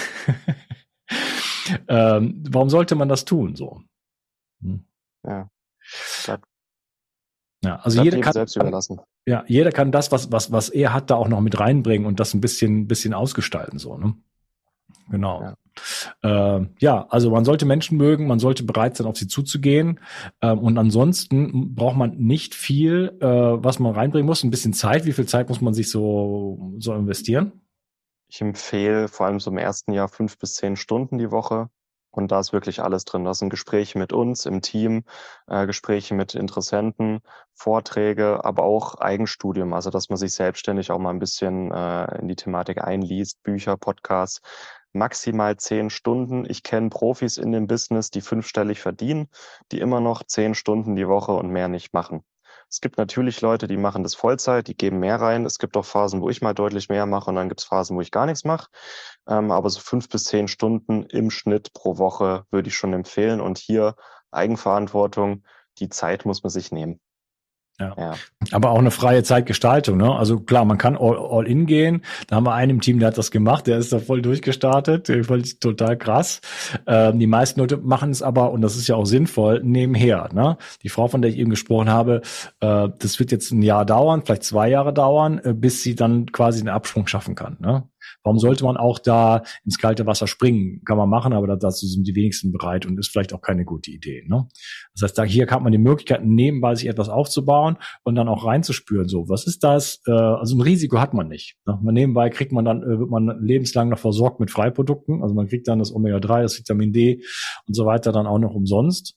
ähm, 1.87 2.43
warum 2.49 2.69
sollte 2.69 2.95
man 2.95 3.07
das 3.07 3.25
tun 3.25 3.55
so? 3.55 3.81
Hm. 4.61 4.83
Ja. 5.25 5.49
Ja, 7.63 7.75
also 7.77 8.01
jeder 8.01 8.19
kann 8.21 8.33
selbst 8.33 8.55
überlassen. 8.55 8.99
Ja, 9.27 9.43
jeder 9.47 9.71
kann 9.71 9.91
das, 9.91 10.11
was 10.11 10.31
was 10.31 10.51
was 10.51 10.69
er 10.69 10.93
hat, 10.93 11.11
da 11.11 11.15
auch 11.15 11.27
noch 11.27 11.41
mit 11.41 11.59
reinbringen 11.59 12.07
und 12.07 12.19
das 12.19 12.33
ein 12.33 12.41
bisschen 12.41 12.87
bisschen 12.87 13.13
ausgestalten 13.13 13.77
so. 13.77 13.97
Ne? 13.97 14.15
Genau. 15.09 15.41
Ja. 15.41 15.57
Äh, 16.23 16.61
ja, 16.79 17.05
also 17.09 17.31
man 17.31 17.45
sollte 17.45 17.65
Menschen 17.65 17.97
mögen, 17.97 18.27
man 18.27 18.39
sollte 18.39 18.63
bereit 18.63 18.97
sein, 18.97 19.07
auf 19.07 19.17
sie 19.17 19.27
zuzugehen. 19.27 19.99
Ähm, 20.41 20.59
und 20.59 20.77
ansonsten 20.77 21.75
braucht 21.75 21.97
man 21.97 22.17
nicht 22.17 22.55
viel, 22.55 23.17
äh, 23.21 23.25
was 23.25 23.79
man 23.79 23.93
reinbringen 23.93 24.25
muss. 24.25 24.43
Ein 24.43 24.51
bisschen 24.51 24.73
Zeit. 24.73 25.05
Wie 25.05 25.13
viel 25.13 25.27
Zeit 25.27 25.49
muss 25.49 25.61
man 25.61 25.73
sich 25.73 25.89
so, 25.89 26.73
so 26.79 26.93
investieren? 26.93 27.61
Ich 28.27 28.41
empfehle 28.41 29.07
vor 29.07 29.25
allem 29.25 29.39
so 29.39 29.51
im 29.51 29.57
ersten 29.57 29.91
Jahr 29.91 30.07
fünf 30.07 30.37
bis 30.37 30.55
zehn 30.55 30.75
Stunden 30.75 31.17
die 31.17 31.31
Woche. 31.31 31.69
Und 32.11 32.31
da 32.31 32.41
ist 32.41 32.51
wirklich 32.51 32.81
alles 32.81 33.05
drin. 33.05 33.23
Das 33.23 33.39
sind 33.39 33.49
Gespräche 33.49 33.97
mit 33.97 34.11
uns 34.11 34.45
im 34.45 34.61
Team, 34.61 35.05
äh, 35.47 35.65
Gespräche 35.65 36.13
mit 36.13 36.35
Interessenten, 36.35 37.21
Vorträge, 37.53 38.43
aber 38.43 38.63
auch 38.63 38.95
Eigenstudium. 38.95 39.73
Also, 39.73 39.89
dass 39.89 40.09
man 40.09 40.17
sich 40.17 40.33
selbstständig 40.33 40.91
auch 40.91 40.99
mal 40.99 41.11
ein 41.11 41.19
bisschen 41.19 41.71
äh, 41.71 42.19
in 42.19 42.27
die 42.27 42.35
Thematik 42.35 42.83
einliest, 42.83 43.41
Bücher, 43.43 43.77
Podcasts 43.77 44.41
maximal 44.93 45.57
zehn 45.57 45.89
Stunden. 45.89 46.45
Ich 46.49 46.63
kenne 46.63 46.89
Profis 46.89 47.37
in 47.37 47.51
dem 47.51 47.67
Business, 47.67 48.09
die 48.11 48.21
fünfstellig 48.21 48.79
verdienen, 48.79 49.29
die 49.71 49.79
immer 49.79 50.01
noch 50.01 50.23
zehn 50.23 50.55
Stunden 50.55 50.95
die 50.95 51.07
Woche 51.07 51.33
und 51.33 51.49
mehr 51.49 51.67
nicht 51.67 51.93
machen. 51.93 52.23
Es 52.69 52.79
gibt 52.79 52.97
natürlich 52.97 53.41
Leute, 53.41 53.67
die 53.67 53.75
machen 53.75 54.03
das 54.03 54.15
Vollzeit, 54.15 54.67
die 54.67 54.77
geben 54.77 54.99
mehr 54.99 55.19
rein. 55.19 55.45
Es 55.45 55.59
gibt 55.59 55.75
auch 55.75 55.83
Phasen, 55.83 56.21
wo 56.21 56.29
ich 56.29 56.41
mal 56.41 56.53
deutlich 56.53 56.87
mehr 56.87 57.05
mache 57.05 57.29
und 57.29 57.35
dann 57.35 57.49
gibt 57.49 57.59
es 57.59 57.65
Phasen, 57.65 57.97
wo 57.97 58.01
ich 58.01 58.11
gar 58.11 58.25
nichts 58.25 58.45
mache. 58.45 58.69
Ähm, 59.27 59.51
aber 59.51 59.69
so 59.69 59.81
fünf 59.81 60.07
bis 60.07 60.23
zehn 60.23 60.47
Stunden 60.47 61.03
im 61.03 61.31
Schnitt 61.31 61.73
pro 61.73 61.97
Woche 61.97 62.45
würde 62.49 62.69
ich 62.69 62.75
schon 62.75 62.93
empfehlen. 62.93 63.41
Und 63.41 63.57
hier 63.57 63.95
Eigenverantwortung, 64.31 65.43
die 65.79 65.89
Zeit 65.89 66.25
muss 66.25 66.43
man 66.43 66.49
sich 66.49 66.71
nehmen. 66.71 67.01
Ja. 67.81 67.95
ja. 67.97 68.13
Aber 68.51 68.71
auch 68.71 68.79
eine 68.79 68.91
freie 68.91 69.23
Zeitgestaltung, 69.23 69.97
ne? 69.97 70.15
Also 70.15 70.39
klar, 70.39 70.65
man 70.65 70.77
kann 70.77 70.95
all, 70.95 71.17
all 71.17 71.47
in 71.47 71.65
gehen. 71.65 72.03
Da 72.27 72.35
haben 72.35 72.45
wir 72.45 72.53
einen 72.53 72.71
im 72.71 72.81
Team, 72.81 72.99
der 72.99 73.07
hat 73.07 73.17
das 73.17 73.31
gemacht, 73.31 73.67
der 73.67 73.77
ist 73.77 73.91
da 73.91 73.99
voll 73.99 74.21
durchgestartet. 74.21 75.09
Ich 75.09 75.25
fand 75.25 75.59
total 75.59 75.97
krass. 75.97 76.41
Ähm, 76.85 77.19
die 77.19 77.27
meisten 77.27 77.59
Leute 77.59 77.77
machen 77.77 78.11
es 78.11 78.21
aber, 78.21 78.51
und 78.51 78.61
das 78.61 78.75
ist 78.75 78.87
ja 78.87 78.95
auch 78.95 79.05
sinnvoll, 79.05 79.61
nebenher. 79.63 80.29
Ne? 80.33 80.57
Die 80.83 80.89
Frau, 80.89 81.07
von 81.07 81.21
der 81.21 81.31
ich 81.31 81.37
eben 81.37 81.49
gesprochen 81.49 81.89
habe, 81.89 82.21
äh, 82.59 82.89
das 82.99 83.19
wird 83.19 83.31
jetzt 83.31 83.51
ein 83.51 83.61
Jahr 83.61 83.85
dauern, 83.85 84.21
vielleicht 84.23 84.43
zwei 84.43 84.69
Jahre 84.69 84.93
dauern, 84.93 85.41
äh, 85.43 85.53
bis 85.53 85.81
sie 85.81 85.95
dann 85.95 86.31
quasi 86.31 86.59
den 86.59 86.69
Absprung 86.69 87.07
schaffen 87.07 87.35
kann. 87.35 87.57
Ne? 87.59 87.83
Warum 88.23 88.39
sollte 88.39 88.63
man 88.63 88.77
auch 88.77 88.99
da 88.99 89.43
ins 89.65 89.77
kalte 89.77 90.05
Wasser 90.05 90.27
springen? 90.27 90.81
Kann 90.85 90.97
man 90.97 91.09
machen, 91.09 91.33
aber 91.33 91.55
dazu 91.57 91.85
sind 91.87 92.07
die 92.07 92.15
wenigsten 92.15 92.51
bereit 92.51 92.85
und 92.85 92.99
ist 92.99 93.09
vielleicht 93.09 93.33
auch 93.33 93.41
keine 93.41 93.65
gute 93.65 93.91
Idee. 93.91 94.23
Ne? 94.27 94.47
Das 94.93 95.03
heißt, 95.03 95.17
da 95.17 95.23
hier 95.23 95.47
hat 95.47 95.61
man 95.61 95.71
die 95.71 95.77
Möglichkeit, 95.77 96.25
nebenbei 96.25 96.75
sich 96.75 96.87
etwas 96.87 97.09
aufzubauen 97.09 97.77
und 98.03 98.15
dann 98.15 98.27
auch 98.27 98.45
reinzuspüren. 98.45 99.07
So, 99.07 99.29
was 99.29 99.47
ist 99.47 99.63
das? 99.63 100.01
Äh, 100.07 100.11
also 100.11 100.55
ein 100.57 100.61
Risiko 100.61 100.99
hat 100.99 101.13
man 101.13 101.27
nicht. 101.27 101.57
Ne? 101.65 101.79
Nebenbei 101.81 102.29
kriegt 102.29 102.51
man 102.51 102.65
dann, 102.65 102.83
äh, 102.83 102.99
wird 102.99 103.09
man 103.09 103.43
lebenslang 103.43 103.89
noch 103.89 103.99
versorgt 103.99 104.39
mit 104.39 104.51
Freiprodukten. 104.51 105.21
Also 105.21 105.33
man 105.35 105.47
kriegt 105.47 105.67
dann 105.67 105.79
das 105.79 105.93
Omega-3, 105.93 106.41
das 106.43 106.57
Vitamin 106.57 106.93
D 106.93 107.23
und 107.67 107.75
so 107.75 107.85
weiter 107.85 108.11
dann 108.11 108.27
auch 108.27 108.39
noch 108.39 108.53
umsonst 108.53 109.15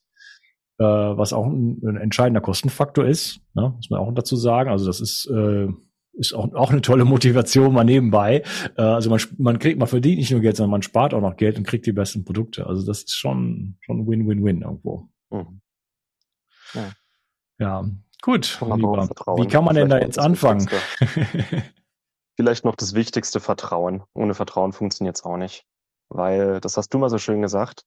äh, 0.79 0.85
was 0.85 1.33
auch 1.33 1.47
ein, 1.47 1.81
ein 1.85 1.97
entscheidender 1.97 2.41
Kostenfaktor 2.41 3.05
ist, 3.05 3.41
ne, 3.55 3.73
muss 3.77 3.91
man 3.91 4.01
auch 4.01 4.13
dazu 4.13 4.37
sagen. 4.37 4.71
Also 4.71 4.87
das 4.87 5.01
ist 5.01 5.27
äh, 5.31 5.69
ist 6.15 6.33
auch, 6.33 6.53
auch 6.55 6.71
eine 6.71 6.81
tolle 6.81 7.05
Motivation 7.05 7.73
mal 7.73 7.85
nebenbei. 7.85 8.43
Äh, 8.77 8.83
also 8.83 9.11
man, 9.11 9.21
man 9.39 9.59
kriegt, 9.59 9.79
man 9.79 9.89
verdient 9.89 10.19
nicht 10.19 10.31
nur 10.31 10.41
Geld, 10.41 10.57
sondern 10.57 10.71
man 10.71 10.83
spart 10.83 11.15
auch 11.15 11.21
noch 11.21 11.37
Geld 11.37 11.59
und 11.59 11.67
kriegt 11.67 11.87
die 11.87 11.93
besten 11.93 12.25
Produkte. 12.25 12.67
Also 12.67 12.87
das 12.87 13.01
ist 13.01 13.17
schon, 13.17 13.77
schon 13.81 14.07
Win-Win-Win 14.07 14.63
irgendwo. 14.63 15.09
Mhm. 15.31 15.61
Ja. 16.75 16.93
ja. 17.59 17.85
gut. 18.23 18.61
Wie 18.61 19.49
kann 19.49 19.65
man 19.65 19.75
denn 19.75 19.89
da 19.89 19.99
jetzt 19.99 20.19
anfangen? 20.19 20.69
Vielleicht 22.37 22.65
noch 22.65 22.75
das 22.75 22.95
wichtigste 22.95 23.39
Vertrauen. 23.39 24.03
Ohne 24.15 24.35
Vertrauen 24.35 24.73
funktioniert 24.73 25.17
es 25.17 25.25
auch 25.25 25.37
nicht. 25.37 25.67
Weil, 26.09 26.61
das 26.61 26.77
hast 26.77 26.91
du 26.91 26.99
mal 26.99 27.11
so 27.11 27.19
schön 27.19 27.43
gesagt, 27.43 27.85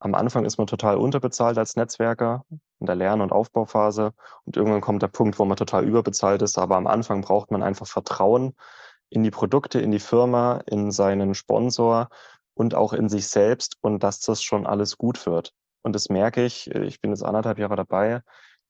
am 0.00 0.14
Anfang 0.14 0.44
ist 0.44 0.58
man 0.58 0.66
total 0.66 0.96
unterbezahlt 0.96 1.58
als 1.58 1.76
Netzwerker 1.76 2.44
in 2.80 2.86
der 2.86 2.94
Lern- 2.94 3.20
und 3.20 3.32
Aufbauphase 3.32 4.12
und 4.44 4.56
irgendwann 4.56 4.80
kommt 4.80 5.02
der 5.02 5.08
Punkt, 5.08 5.38
wo 5.38 5.44
man 5.44 5.56
total 5.56 5.84
überbezahlt 5.84 6.42
ist. 6.42 6.58
Aber 6.58 6.76
am 6.76 6.86
Anfang 6.86 7.22
braucht 7.22 7.50
man 7.50 7.62
einfach 7.62 7.86
Vertrauen 7.86 8.54
in 9.10 9.22
die 9.22 9.30
Produkte, 9.30 9.80
in 9.80 9.90
die 9.90 9.98
Firma, 9.98 10.60
in 10.66 10.92
seinen 10.92 11.34
Sponsor 11.34 12.08
und 12.54 12.74
auch 12.74 12.92
in 12.92 13.08
sich 13.08 13.28
selbst 13.28 13.76
und 13.80 14.02
dass 14.02 14.20
das 14.20 14.42
schon 14.42 14.66
alles 14.66 14.98
gut 14.98 15.26
wird. 15.26 15.52
Und 15.82 15.94
das 15.94 16.08
merke 16.08 16.44
ich, 16.44 16.70
ich 16.70 17.00
bin 17.00 17.10
jetzt 17.10 17.24
anderthalb 17.24 17.58
Jahre 17.58 17.76
dabei, 17.76 18.22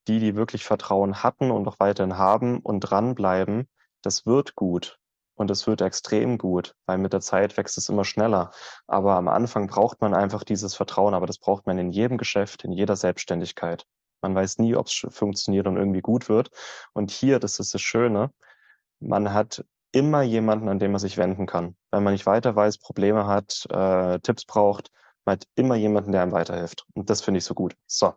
die, 0.07 0.21
die 0.21 0.37
wirklich 0.37 0.65
Vertrauen 0.65 1.23
hatten 1.23 1.51
und 1.51 1.63
noch 1.65 1.81
weiterhin 1.81 2.17
haben 2.17 2.61
und 2.61 2.81
dranbleiben, 2.81 3.69
das 4.03 4.27
wird 4.27 4.55
gut. 4.55 4.99
Und 5.39 5.53
es 5.53 5.69
wird 5.69 5.81
extrem 5.81 6.37
gut, 6.37 6.75
weil 6.87 6.99
mit 6.99 7.13
der 7.13 7.21
Zeit 7.21 7.57
wächst 7.57 7.79
es 7.79 7.89
immer 7.89 8.05
schneller. 8.05 8.51
Aber 8.89 9.15
am 9.15 9.29
Anfang 9.29 9.69
braucht 9.69 10.01
man 10.01 10.13
einfach 10.13 10.43
dieses 10.43 10.75
Vertrauen, 10.75 11.15
aber 11.15 11.27
das 11.27 11.39
braucht 11.39 11.67
man 11.67 11.79
in 11.79 11.91
jedem 11.91 12.19
Geschäft, 12.19 12.65
in 12.65 12.73
jeder 12.73 12.97
Selbstständigkeit. 12.97 13.85
Man 14.21 14.35
weiß 14.35 14.59
nie, 14.59 14.75
ob 14.75 14.89
es 14.89 15.07
funktioniert 15.11 15.69
und 15.69 15.77
irgendwie 15.77 16.01
gut 16.01 16.29
wird. 16.29 16.51
Und 16.93 17.13
hier, 17.13 17.39
das 17.39 17.61
ist 17.61 17.73
das 17.73 17.81
Schöne, 17.81 18.33
man 18.99 19.33
hat 19.33 19.65
immer 19.93 20.23
jemanden, 20.23 20.69
an 20.69 20.81
den 20.81 20.91
man 20.91 20.99
sich 20.99 21.17
wenden 21.17 21.47
kann. 21.47 21.77
Wenn 21.93 22.03
man 22.03 22.15
nicht 22.15 22.27
weiter 22.27 22.57
weiß, 22.57 22.79
Probleme 22.79 23.29
hat, 23.29 23.65
äh, 23.71 24.19
Tipps 24.19 24.45
braucht, 24.45 24.91
man 25.25 25.35
hat 25.35 25.47
immer 25.55 25.77
jemanden, 25.77 26.11
der 26.11 26.23
einem 26.23 26.33
weiterhilft. 26.33 26.85
Und 26.95 27.11
das 27.11 27.21
finde 27.21 27.39
ich 27.39 27.45
so 27.45 27.55
gut. 27.55 27.77
So. 27.87 28.13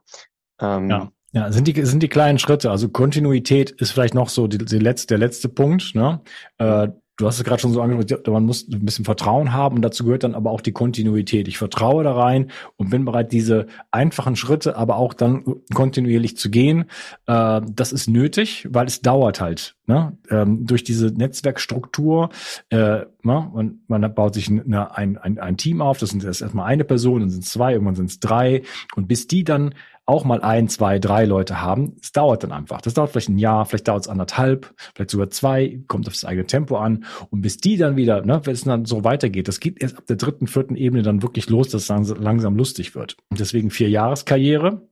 Ähm, 0.60 0.90
ja. 0.90 1.12
Ja, 1.34 1.50
sind 1.52 1.66
die, 1.66 1.86
sind 1.86 2.04
die 2.04 2.10
kleinen 2.10 2.40
Schritte. 2.40 2.72
Also 2.72 2.90
Kontinuität 2.90 3.72
ist 3.72 3.92
vielleicht 3.92 4.14
noch 4.14 4.28
so 4.28 4.48
die, 4.48 4.58
die 4.58 4.80
letzte, 4.80 5.08
der 5.08 5.18
letzte 5.18 5.48
Punkt. 5.48 5.96
Ne? 5.96 6.22
Äh, 6.58 6.90
du 7.18 7.28
hast 7.28 7.38
es 7.38 7.44
gerade 7.44 7.62
schon 7.62 7.74
so 7.74 7.82
angedeutet, 7.82 8.28
man 8.28 8.46
muss 8.46 8.68
ein 8.68 8.86
bisschen 8.86 9.06
Vertrauen 9.06 9.54
haben 9.54 9.78
und 9.78 9.82
dazu 9.82 10.04
gehört 10.04 10.24
dann 10.24 10.36
aber 10.36 10.52
auch 10.52 10.62
die 10.62 10.72
Kontinuität. 10.72 11.48
Ich 11.48 11.58
vertraue 11.58 12.04
da 12.04 12.14
rein 12.14 12.52
und 12.78 12.90
bin 12.90 13.06
bereit, 13.06 13.32
diese 13.32 13.68
einfachen 13.92 14.36
Schritte 14.36 14.76
aber 14.76 14.98
auch 14.98 15.14
dann 15.14 15.44
kontinuierlich 15.74 16.38
zu 16.38 16.50
gehen. 16.50 16.86
Äh, 17.28 17.62
das 17.70 17.92
ist 17.92 18.08
nötig, 18.08 18.68
weil 18.72 18.88
es 18.88 19.02
dauert 19.02 19.42
halt. 19.42 19.76
Ne? 19.88 20.18
Ähm, 20.30 20.66
durch 20.66 20.84
diese 20.84 21.08
Netzwerkstruktur, 21.08 22.30
äh, 22.70 22.78
ne? 22.78 23.06
man, 23.24 23.80
man 23.88 24.16
baut 24.16 24.34
sich 24.34 24.50
eine, 24.50 24.96
ein, 24.96 25.18
ein, 25.18 25.38
ein 25.38 25.58
Team 25.58 25.82
auf, 25.82 25.98
das 25.98 26.12
sind 26.12 26.24
erstmal 26.24 26.68
eine 26.68 26.84
Person, 26.84 27.22
dann 27.22 27.30
sind 27.30 27.44
es 27.44 27.52
zwei, 27.52 27.74
irgendwann 27.74 27.96
sind 27.96 28.10
es 28.10 28.20
drei 28.20 28.64
und 28.96 29.08
bis 29.08 29.28
die 29.28 29.44
dann 29.44 29.76
auch 30.12 30.26
mal 30.26 30.42
ein, 30.42 30.68
zwei, 30.68 31.00
drei 31.00 31.24
Leute 31.24 31.62
haben. 31.62 31.96
Es 32.02 32.12
dauert 32.12 32.44
dann 32.44 32.52
einfach. 32.52 32.82
Das 32.82 32.94
dauert 32.94 33.12
vielleicht 33.12 33.30
ein 33.30 33.38
Jahr, 33.38 33.66
vielleicht 33.66 33.88
dauert 33.88 34.04
es 34.04 34.10
anderthalb, 34.10 34.74
vielleicht 34.94 35.12
sogar 35.12 35.30
zwei, 35.30 35.80
kommt 35.88 36.06
auf 36.08 36.14
das 36.14 36.26
eigene 36.26 36.46
Tempo 36.46 36.76
an. 36.78 37.06
Und 37.30 37.42
bis 37.42 37.58
die 37.58 37.78
dann 37.78 37.96
wieder, 37.96 38.26
ne, 38.26 38.42
wenn 38.44 38.54
es 38.54 38.66
dann 38.66 38.84
so 38.84 39.06
weitergeht, 39.06 39.48
das 39.48 39.62
geht 39.62 39.82
erst 39.82 39.98
ab 39.98 40.06
der 40.08 40.18
dritten, 40.18 40.48
vierten 40.48 40.76
Ebene 40.76 41.02
dann 41.02 41.22
wirklich 41.22 41.50
los, 41.50 41.70
dass 41.70 41.90
es 41.90 42.18
langsam 42.18 42.58
lustig 42.58 42.94
wird. 42.94 43.16
Und 43.30 43.40
deswegen 43.40 43.72
vier 43.72 43.90
Jahreskarriere. 43.90 44.90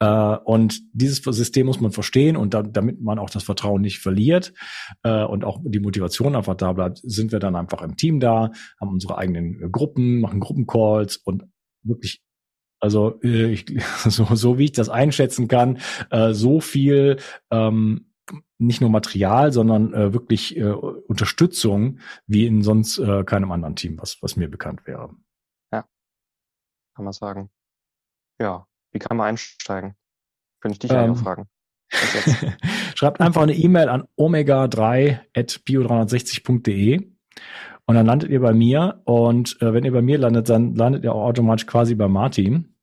Äh, 0.00 0.36
und 0.44 0.80
dieses 0.92 1.18
System 1.18 1.66
muss 1.66 1.80
man 1.80 1.92
verstehen 1.92 2.36
und 2.36 2.54
da, 2.54 2.62
damit 2.62 3.02
man 3.02 3.18
auch 3.18 3.30
das 3.30 3.42
Vertrauen 3.42 3.82
nicht 3.82 3.98
verliert 3.98 4.54
äh, 5.02 5.22
und 5.22 5.44
auch 5.44 5.60
die 5.62 5.80
Motivation 5.80 6.34
einfach 6.34 6.54
da 6.54 6.72
bleibt, 6.72 7.00
sind 7.02 7.30
wir 7.30 7.40
dann 7.40 7.56
einfach 7.56 7.82
im 7.82 7.96
Team 7.96 8.20
da, 8.20 8.52
haben 8.80 8.90
unsere 8.90 9.18
eigenen 9.18 9.70
Gruppen, 9.70 10.20
machen 10.20 10.40
Gruppencalls 10.40 11.18
und 11.18 11.44
wirklich 11.82 12.22
also 12.80 13.20
äh, 13.22 13.52
ich, 13.52 13.66
so, 14.04 14.24
so 14.34 14.58
wie 14.58 14.64
ich 14.66 14.72
das 14.72 14.88
einschätzen 14.88 15.48
kann, 15.48 15.78
äh, 16.10 16.32
so 16.32 16.60
viel 16.60 17.18
ähm, 17.50 18.06
nicht 18.58 18.80
nur 18.80 18.90
Material, 18.90 19.52
sondern 19.52 19.94
äh, 19.94 20.12
wirklich 20.12 20.56
äh, 20.56 20.64
Unterstützung 20.64 22.00
wie 22.26 22.46
in 22.46 22.62
sonst 22.62 22.98
äh, 22.98 23.22
keinem 23.24 23.52
anderen 23.52 23.76
Team, 23.76 24.00
was, 24.00 24.20
was 24.22 24.36
mir 24.36 24.48
bekannt 24.48 24.86
wäre. 24.86 25.14
Ja, 25.72 25.84
kann 26.94 27.04
man 27.04 27.12
sagen. 27.12 27.50
Ja, 28.40 28.66
wie 28.92 28.98
kann 28.98 29.16
man 29.16 29.28
einsteigen? 29.28 29.94
Könnte 30.60 30.74
ich 30.74 30.80
dich 30.80 30.90
Ähm. 30.90 30.98
eigentlich 30.98 31.18
auch 31.18 31.22
fragen. 31.22 31.48
Schreibt 32.94 33.20
einfach 33.20 33.42
eine 33.42 33.54
E-Mail 33.54 33.88
an 33.88 34.06
omega3.bio360.de 34.18 37.12
und 37.88 37.94
dann 37.94 38.04
landet 38.04 38.28
ihr 38.28 38.40
bei 38.40 38.52
mir. 38.52 39.00
Und 39.04 39.56
äh, 39.62 39.72
wenn 39.72 39.82
ihr 39.82 39.92
bei 39.92 40.02
mir 40.02 40.18
landet, 40.18 40.50
dann 40.50 40.74
landet 40.74 41.04
ihr 41.04 41.14
auch 41.14 41.24
automatisch 41.24 41.66
quasi 41.66 41.94
bei 41.94 42.06
Martin. 42.06 42.74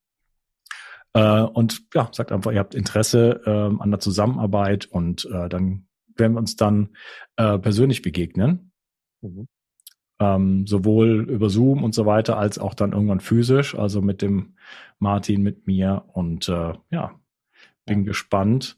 Äh, 1.14 1.42
und 1.42 1.84
ja, 1.94 2.10
sagt 2.12 2.32
einfach, 2.32 2.52
ihr 2.52 2.58
habt 2.58 2.74
Interesse 2.74 3.40
ähm, 3.46 3.82
an 3.82 3.92
der 3.92 4.00
Zusammenarbeit 4.00 4.88
und 4.88 5.26
äh, 5.32 5.48
dann 5.48 5.86
werden 6.16 6.34
wir 6.34 6.40
uns 6.40 6.56
dann 6.56 6.90
äh, 7.36 7.60
persönlich 7.60 8.02
begegnen. 8.02 8.72
Mhm. 9.22 9.48
Ähm, 10.20 10.66
sowohl 10.66 11.30
über 11.30 11.52
Zoom 11.52 11.84
und 11.84 11.94
so 11.94 12.08
weiter, 12.08 12.40
als 12.40 12.58
auch 12.58 12.74
dann 12.74 12.94
irgendwann 12.94 13.20
physisch, 13.20 13.76
also 13.76 14.02
mit 14.02 14.24
dem 14.24 14.56
Martin, 14.98 15.44
mit 15.44 15.68
mir. 15.68 16.06
Und 16.14 16.50
äh, 16.50 16.74
ja, 16.90 17.12
bin 17.86 18.06
gespannt, 18.06 18.76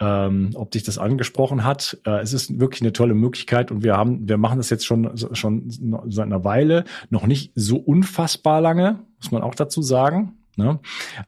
ähm, 0.00 0.50
ob 0.54 0.70
dich 0.70 0.82
das 0.82 0.98
angesprochen 0.98 1.64
hat. 1.64 1.98
Äh, 2.04 2.20
es 2.20 2.32
ist 2.32 2.58
wirklich 2.60 2.82
eine 2.82 2.92
tolle 2.92 3.14
Möglichkeit 3.14 3.70
und 3.70 3.82
wir 3.82 3.96
haben, 3.96 4.28
wir 4.28 4.36
machen 4.36 4.58
das 4.58 4.70
jetzt 4.70 4.84
schon 4.84 5.16
schon 5.32 6.02
seit 6.08 6.26
einer 6.26 6.44
Weile, 6.44 6.84
noch 7.10 7.26
nicht 7.26 7.52
so 7.54 7.76
unfassbar 7.76 8.60
lange, 8.60 9.00
muss 9.20 9.30
man 9.30 9.42
auch 9.42 9.54
dazu 9.54 9.82
sagen. 9.82 10.36
Ne? 10.56 10.80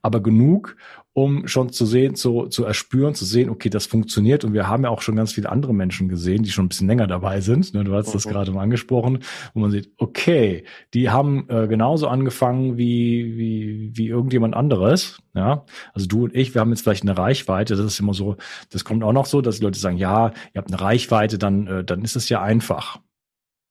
Aber 0.02 0.20
genug, 0.22 0.76
um 1.12 1.48
schon 1.48 1.70
zu 1.70 1.84
sehen, 1.84 2.14
zu, 2.14 2.46
zu 2.46 2.64
erspüren, 2.64 3.14
zu 3.14 3.24
sehen, 3.24 3.50
okay, 3.50 3.70
das 3.70 3.86
funktioniert. 3.86 4.44
Und 4.44 4.52
wir 4.52 4.68
haben 4.68 4.84
ja 4.84 4.90
auch 4.90 5.02
schon 5.02 5.16
ganz 5.16 5.32
viele 5.32 5.50
andere 5.50 5.74
Menschen 5.74 6.08
gesehen, 6.08 6.44
die 6.44 6.50
schon 6.50 6.66
ein 6.66 6.68
bisschen 6.68 6.86
länger 6.86 7.06
dabei 7.06 7.40
sind. 7.40 7.74
Ne? 7.74 7.84
Du 7.84 7.94
hast 7.94 8.14
das 8.14 8.24
Mhm. 8.24 8.30
gerade 8.30 8.52
mal 8.52 8.62
angesprochen, 8.62 9.18
wo 9.52 9.60
man 9.60 9.70
sieht, 9.70 9.90
okay, 9.98 10.64
die 10.94 11.10
haben 11.10 11.48
äh, 11.48 11.66
genauso 11.66 12.08
angefangen 12.08 12.78
wie, 12.78 13.36
wie, 13.36 13.90
wie 13.94 14.08
irgendjemand 14.08 14.54
anderes. 14.54 15.18
Ja, 15.34 15.64
also 15.92 16.06
du 16.06 16.24
und 16.24 16.34
ich, 16.34 16.54
wir 16.54 16.60
haben 16.60 16.70
jetzt 16.70 16.82
vielleicht 16.82 17.02
eine 17.02 17.16
Reichweite. 17.16 17.76
Das 17.76 17.86
ist 17.86 18.00
immer 18.00 18.14
so, 18.14 18.36
das 18.70 18.84
kommt 18.84 19.04
auch 19.04 19.12
noch 19.12 19.26
so, 19.26 19.40
dass 19.40 19.58
die 19.58 19.64
Leute 19.64 19.78
sagen, 19.78 19.96
ja, 19.98 20.28
ihr 20.54 20.58
habt 20.58 20.72
eine 20.72 20.80
Reichweite, 20.80 21.38
dann, 21.38 21.66
äh, 21.66 21.84
dann 21.84 22.02
ist 22.02 22.16
es 22.16 22.28
ja 22.28 22.42
einfach. 22.42 23.00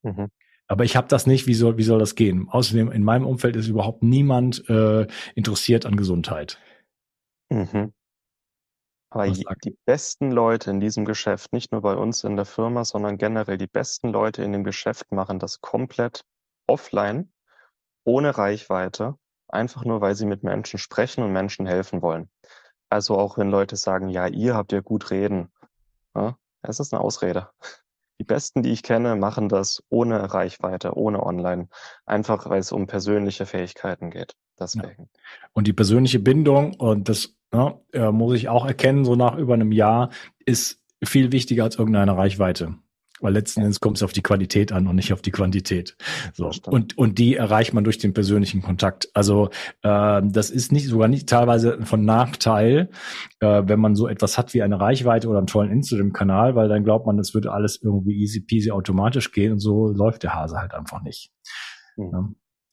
Mhm. 0.04 0.28
Aber 0.68 0.84
ich 0.84 0.96
habe 0.96 1.08
das 1.08 1.26
nicht. 1.28 1.48
Wie 1.48 1.54
soll, 1.54 1.78
wie 1.78 1.84
soll 1.84 2.00
das 2.00 2.16
gehen? 2.16 2.48
Außerdem 2.50 2.92
in 2.92 3.04
meinem 3.04 3.26
Umfeld 3.26 3.56
ist 3.56 3.68
überhaupt 3.68 4.04
niemand 4.04 4.68
äh, 4.70 5.08
interessiert 5.36 5.86
an 5.86 5.96
Gesundheit. 5.96 6.60
Mhm. 7.50 7.94
Aber 9.10 9.30
die 9.30 9.78
besten 9.86 10.32
Leute 10.32 10.70
in 10.70 10.82
diesem 10.82 11.06
Geschäft, 11.06 11.54
nicht 11.54 11.72
nur 11.72 11.82
bei 11.82 11.96
uns 11.96 12.26
in 12.26 12.36
der 12.36 12.46
Firma, 12.46 12.84
sondern 12.84 13.18
generell 13.18 13.58
die 13.58 13.68
besten 13.68 14.10
Leute 14.10 14.44
in 14.44 14.52
dem 14.52 14.66
Geschäft 14.66 15.12
machen 15.12 15.40
das 15.40 15.62
komplett 15.62 16.26
offline, 16.68 17.32
ohne 18.04 18.38
Reichweite, 18.38 19.16
einfach 19.48 19.86
nur, 19.86 20.02
weil 20.02 20.16
sie 20.16 20.26
mit 20.26 20.44
Menschen 20.44 20.78
sprechen 20.78 21.24
und 21.24 21.32
Menschen 21.32 21.66
helfen 21.66 22.02
wollen. 22.02 22.30
Also 22.90 23.18
auch 23.18 23.38
wenn 23.38 23.50
Leute 23.50 23.78
sagen, 23.78 24.10
ja, 24.10 24.28
ihr 24.28 24.56
habt 24.56 24.74
ja 24.74 24.82
gut 24.82 25.10
reden. 25.10 25.52
Ja, 26.14 26.38
es 26.62 26.80
ist 26.80 26.94
eine 26.94 27.02
Ausrede. 27.02 27.50
Die 28.20 28.24
besten, 28.24 28.64
die 28.64 28.72
ich 28.72 28.84
kenne, 28.84 29.16
machen 29.16 29.48
das 29.48 29.84
ohne 29.90 30.34
Reichweite, 30.34 30.98
ohne 30.98 31.24
online. 31.24 31.70
Einfach, 32.06 32.50
weil 32.50 32.60
es 32.60 32.72
um 32.72 32.88
persönliche 32.88 33.46
Fähigkeiten 33.46 34.10
geht. 34.10 34.36
Deswegen. 34.60 35.10
Und 35.54 35.68
die 35.68 35.74
persönliche 35.74 36.20
Bindung, 36.20 36.74
und 36.76 37.10
das 37.10 37.36
ne, 37.52 37.80
äh, 37.94 38.12
muss 38.12 38.36
ich 38.36 38.50
auch 38.50 38.66
erkennen, 38.66 39.06
so 39.06 39.16
nach 39.16 39.38
über 39.38 39.54
einem 39.54 39.72
Jahr, 39.72 40.10
ist 40.46 40.82
viel 41.04 41.32
wichtiger 41.32 41.64
als 41.64 41.76
irgendeine 41.76 42.18
Reichweite. 42.18 42.76
Weil 43.20 43.34
letzten 43.34 43.62
Endes 43.62 43.80
kommt 43.80 43.98
es 43.98 44.04
auf 44.04 44.14
die 44.14 44.22
Qualität 44.22 44.72
an 44.72 44.88
und 44.88 44.96
nicht 44.96 45.14
auf 45.14 45.22
die 45.22 45.32
Quantität. 45.32 45.96
So. 46.34 46.52
Und, 46.66 46.98
und 46.98 47.18
die 47.18 47.36
erreicht 47.36 47.74
man 47.74 47.84
durch 47.84 47.98
den 47.98 48.14
persönlichen 48.14 48.62
Kontakt. 48.62 49.10
Also 49.14 49.50
äh, 49.82 50.22
das 50.24 50.50
ist 50.50 50.72
nicht 50.72 50.88
sogar 50.88 51.08
nicht 51.08 51.28
teilweise 51.28 51.80
von 51.84 52.06
Nachteil, 52.06 52.90
äh, 53.40 53.64
wenn 53.66 53.80
man 53.80 53.96
so 53.96 54.08
etwas 54.08 54.38
hat 54.38 54.54
wie 54.54 54.62
eine 54.62 54.80
Reichweite 54.80 55.28
oder 55.28 55.40
einen 55.40 55.48
tollen 55.48 55.72
Instagram-Kanal, 55.72 56.56
weil 56.56 56.70
dann 56.70 56.84
glaubt 56.84 57.06
man, 57.06 57.18
das 57.18 57.34
würde 57.34 57.52
alles 57.52 57.80
irgendwie 57.82 58.22
easy 58.22 58.42
peasy 58.42 58.72
automatisch 58.72 59.32
gehen 59.32 59.54
und 59.54 59.60
so 59.60 59.88
läuft 59.88 60.24
der 60.24 60.36
Hase 60.36 60.58
halt 60.58 60.74
einfach 60.74 61.02
nicht. 61.02 61.32
Mhm. 61.96 62.12
Ja. 62.12 62.30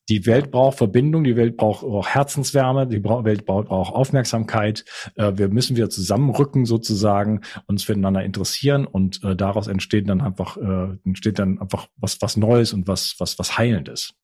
Die 0.09 0.27
Welt 0.27 0.51
braucht 0.51 0.79
Verbindung, 0.79 1.25
die 1.25 1.37
Welt 1.37 1.57
braucht 1.57 1.85
auch 1.85 2.07
Herzenswärme, 2.07 2.87
die 2.87 3.03
Welt 3.03 3.47
braucht 3.47 3.71
auch 3.71 3.91
Aufmerksamkeit. 3.91 4.85
Äh, 5.17 5.33
wir 5.37 5.49
müssen 5.49 5.77
wieder 5.77 5.91
zusammenrücken 5.91 6.67
sozusagen, 6.67 7.41
uns 7.67 7.85
füreinander 7.85 8.23
interessieren 8.23 8.87
und 8.87 9.23
äh, 9.25 9.35
daraus 9.35 9.67
entsteht 9.67 10.09
dann 10.09 10.21
einfach 10.21 10.57
äh, 10.57 10.99
entsteht 11.05 11.39
dann 11.39 11.61
einfach 11.61 11.89
was 11.97 12.21
was 12.21 12.37
Neues 12.37 12.73
und 12.73 12.87
was 12.87 13.17
was 13.19 13.39
was 13.39 13.57
heilendes. 13.57 14.15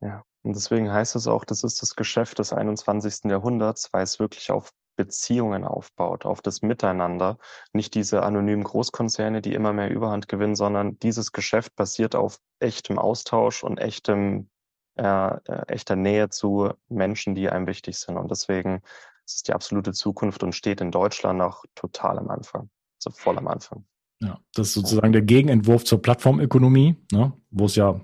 Ja, 0.00 0.22
und 0.42 0.54
deswegen 0.54 0.92
heißt 0.92 1.16
es 1.16 1.26
auch, 1.26 1.44
das 1.44 1.64
ist 1.64 1.80
das 1.80 1.96
Geschäft 1.96 2.38
des 2.38 2.52
21. 2.52 3.30
Jahrhunderts, 3.30 3.88
weil 3.92 4.02
es 4.02 4.18
wirklich 4.18 4.50
auf 4.50 4.70
Beziehungen 4.96 5.64
aufbaut, 5.64 6.24
auf 6.26 6.40
das 6.42 6.62
Miteinander. 6.62 7.38
Nicht 7.72 7.94
diese 7.94 8.22
anonymen 8.22 8.64
Großkonzerne, 8.64 9.40
die 9.40 9.54
immer 9.54 9.72
mehr 9.72 9.90
Überhand 9.90 10.28
gewinnen, 10.28 10.54
sondern 10.54 10.98
dieses 10.98 11.32
Geschäft 11.32 11.74
basiert 11.74 12.14
auf 12.14 12.38
echtem 12.60 12.98
Austausch 12.98 13.64
und 13.64 13.78
echtem, 13.78 14.48
äh, 14.96 15.36
echter 15.66 15.96
Nähe 15.96 16.28
zu 16.28 16.72
Menschen, 16.88 17.34
die 17.34 17.48
einem 17.48 17.66
wichtig 17.66 17.98
sind. 17.98 18.16
Und 18.16 18.30
deswegen 18.30 18.82
ist 19.26 19.36
es 19.36 19.42
die 19.42 19.52
absolute 19.52 19.92
Zukunft 19.92 20.42
und 20.42 20.54
steht 20.54 20.80
in 20.80 20.90
Deutschland 20.90 21.38
noch 21.38 21.64
total 21.74 22.18
am 22.18 22.30
Anfang, 22.30 22.70
also 22.98 23.10
voll 23.16 23.38
am 23.38 23.48
Anfang. 23.48 23.84
Ja, 24.20 24.38
das 24.54 24.68
ist 24.68 24.74
sozusagen 24.74 25.12
der 25.12 25.22
Gegenentwurf 25.22 25.84
zur 25.84 26.00
Plattformökonomie, 26.00 26.96
ne, 27.12 27.32
wo 27.50 27.66
es 27.66 27.76
ja 27.76 28.00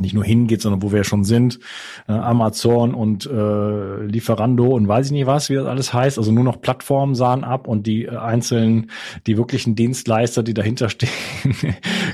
nicht 0.00 0.14
nur 0.14 0.24
hingeht, 0.24 0.62
sondern 0.62 0.82
wo 0.82 0.92
wir 0.92 1.04
schon 1.04 1.24
sind, 1.24 1.58
äh, 2.06 2.12
Amazon 2.12 2.94
und 2.94 3.26
äh, 3.26 4.04
Lieferando 4.04 4.68
und 4.68 4.86
weiß 4.86 5.06
ich 5.06 5.12
nicht 5.12 5.26
was, 5.26 5.50
wie 5.50 5.56
das 5.56 5.66
alles 5.66 5.92
heißt. 5.92 6.18
Also 6.18 6.32
nur 6.32 6.44
noch 6.44 6.60
Plattformen 6.60 7.14
sahen 7.14 7.44
ab 7.44 7.66
und 7.66 7.86
die 7.86 8.04
äh, 8.04 8.16
einzelnen, 8.16 8.90
die 9.26 9.36
wirklichen 9.36 9.74
Dienstleister, 9.74 10.42
die 10.42 10.54
dahinter 10.54 10.88
stehen, 10.88 11.10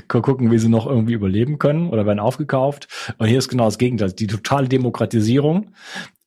gucken, 0.07 0.51
wie 0.51 0.59
sie 0.59 0.69
noch 0.69 0.85
irgendwie 0.85 1.13
überleben 1.13 1.59
können 1.59 1.89
oder 1.89 2.05
werden 2.05 2.19
aufgekauft. 2.19 2.87
Und 3.17 3.27
hier 3.27 3.37
ist 3.37 3.49
genau 3.49 3.65
das 3.65 3.77
Gegenteil, 3.77 4.11
die 4.11 4.27
totale 4.27 4.67
Demokratisierung. 4.67 5.73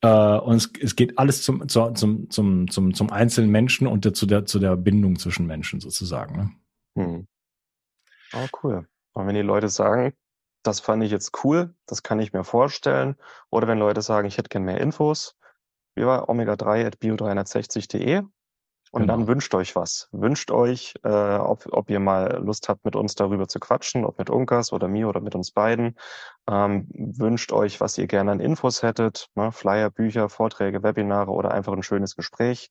Äh, 0.01 0.37
und 0.37 0.55
es, 0.55 0.71
es 0.81 0.95
geht 0.95 1.17
alles 1.17 1.43
zum, 1.43 1.67
zu, 1.67 1.91
zum, 1.91 2.29
zum, 2.29 2.69
zum, 2.69 2.93
zum 2.93 3.11
einzelnen 3.11 3.51
Menschen 3.51 3.87
und 3.87 4.05
der, 4.05 4.13
zu, 4.13 4.25
der, 4.25 4.45
zu 4.45 4.59
der 4.59 4.75
Bindung 4.75 5.17
zwischen 5.17 5.45
Menschen 5.47 5.79
sozusagen. 5.79 6.35
Ne? 6.35 6.51
Hm. 6.97 7.27
Oh, 8.33 8.47
cool. 8.63 8.87
Und 9.13 9.27
wenn 9.27 9.35
die 9.35 9.41
Leute 9.41 9.69
sagen, 9.69 10.13
das 10.63 10.79
fand 10.79 11.03
ich 11.03 11.11
jetzt 11.11 11.43
cool, 11.43 11.73
das 11.85 12.03
kann 12.03 12.19
ich 12.19 12.33
mir 12.33 12.43
vorstellen, 12.43 13.15
oder 13.49 13.67
wenn 13.67 13.79
Leute 13.79 14.01
sagen, 14.01 14.27
ich 14.27 14.37
hätte 14.37 14.49
gern 14.49 14.63
mehr 14.63 14.79
Infos, 14.79 15.35
wie 15.95 16.05
war 16.05 16.29
omega3.bio360.de 16.29 18.23
und 18.91 19.01
Genau. 19.03 19.13
dann 19.17 19.27
wünscht 19.27 19.53
euch 19.55 19.75
was. 19.75 20.09
Wünscht 20.11 20.51
euch, 20.51 20.95
äh, 21.03 21.09
ob, 21.37 21.67
ob 21.71 21.89
ihr 21.89 21.99
mal 21.99 22.41
Lust 22.43 22.69
habt, 22.69 22.85
mit 22.85 22.95
uns 22.95 23.15
darüber 23.15 23.47
zu 23.47 23.59
quatschen, 23.59 24.03
ob 24.05 24.17
mit 24.17 24.29
Unkas 24.29 24.73
oder 24.73 24.87
mir 24.87 25.07
oder 25.09 25.21
mit 25.21 25.35
uns 25.35 25.51
beiden. 25.51 25.95
Ähm, 26.49 26.87
wünscht 26.93 27.51
euch, 27.51 27.79
was 27.81 27.97
ihr 27.97 28.07
gerne 28.07 28.31
an 28.31 28.39
Infos 28.39 28.81
hättet, 28.83 29.27
ne? 29.35 29.51
Flyer, 29.51 29.91
Bücher, 29.91 30.29
Vorträge, 30.29 30.81
Webinare 30.83 31.31
oder 31.31 31.51
einfach 31.51 31.73
ein 31.73 31.83
schönes 31.83 32.15
Gespräch. 32.15 32.69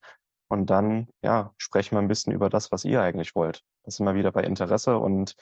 Und 0.48 0.70
dann, 0.70 1.08
ja, 1.22 1.52
sprechen 1.58 1.94
wir 1.96 2.00
ein 2.00 2.08
bisschen 2.08 2.32
über 2.32 2.48
das, 2.48 2.72
was 2.72 2.84
ihr 2.84 3.02
eigentlich 3.02 3.34
wollt. 3.34 3.62
Das 3.84 3.96
sind 3.96 4.06
wir 4.06 4.14
wieder 4.14 4.32
bei 4.32 4.42
Interesse 4.42 4.98
und 4.98 5.34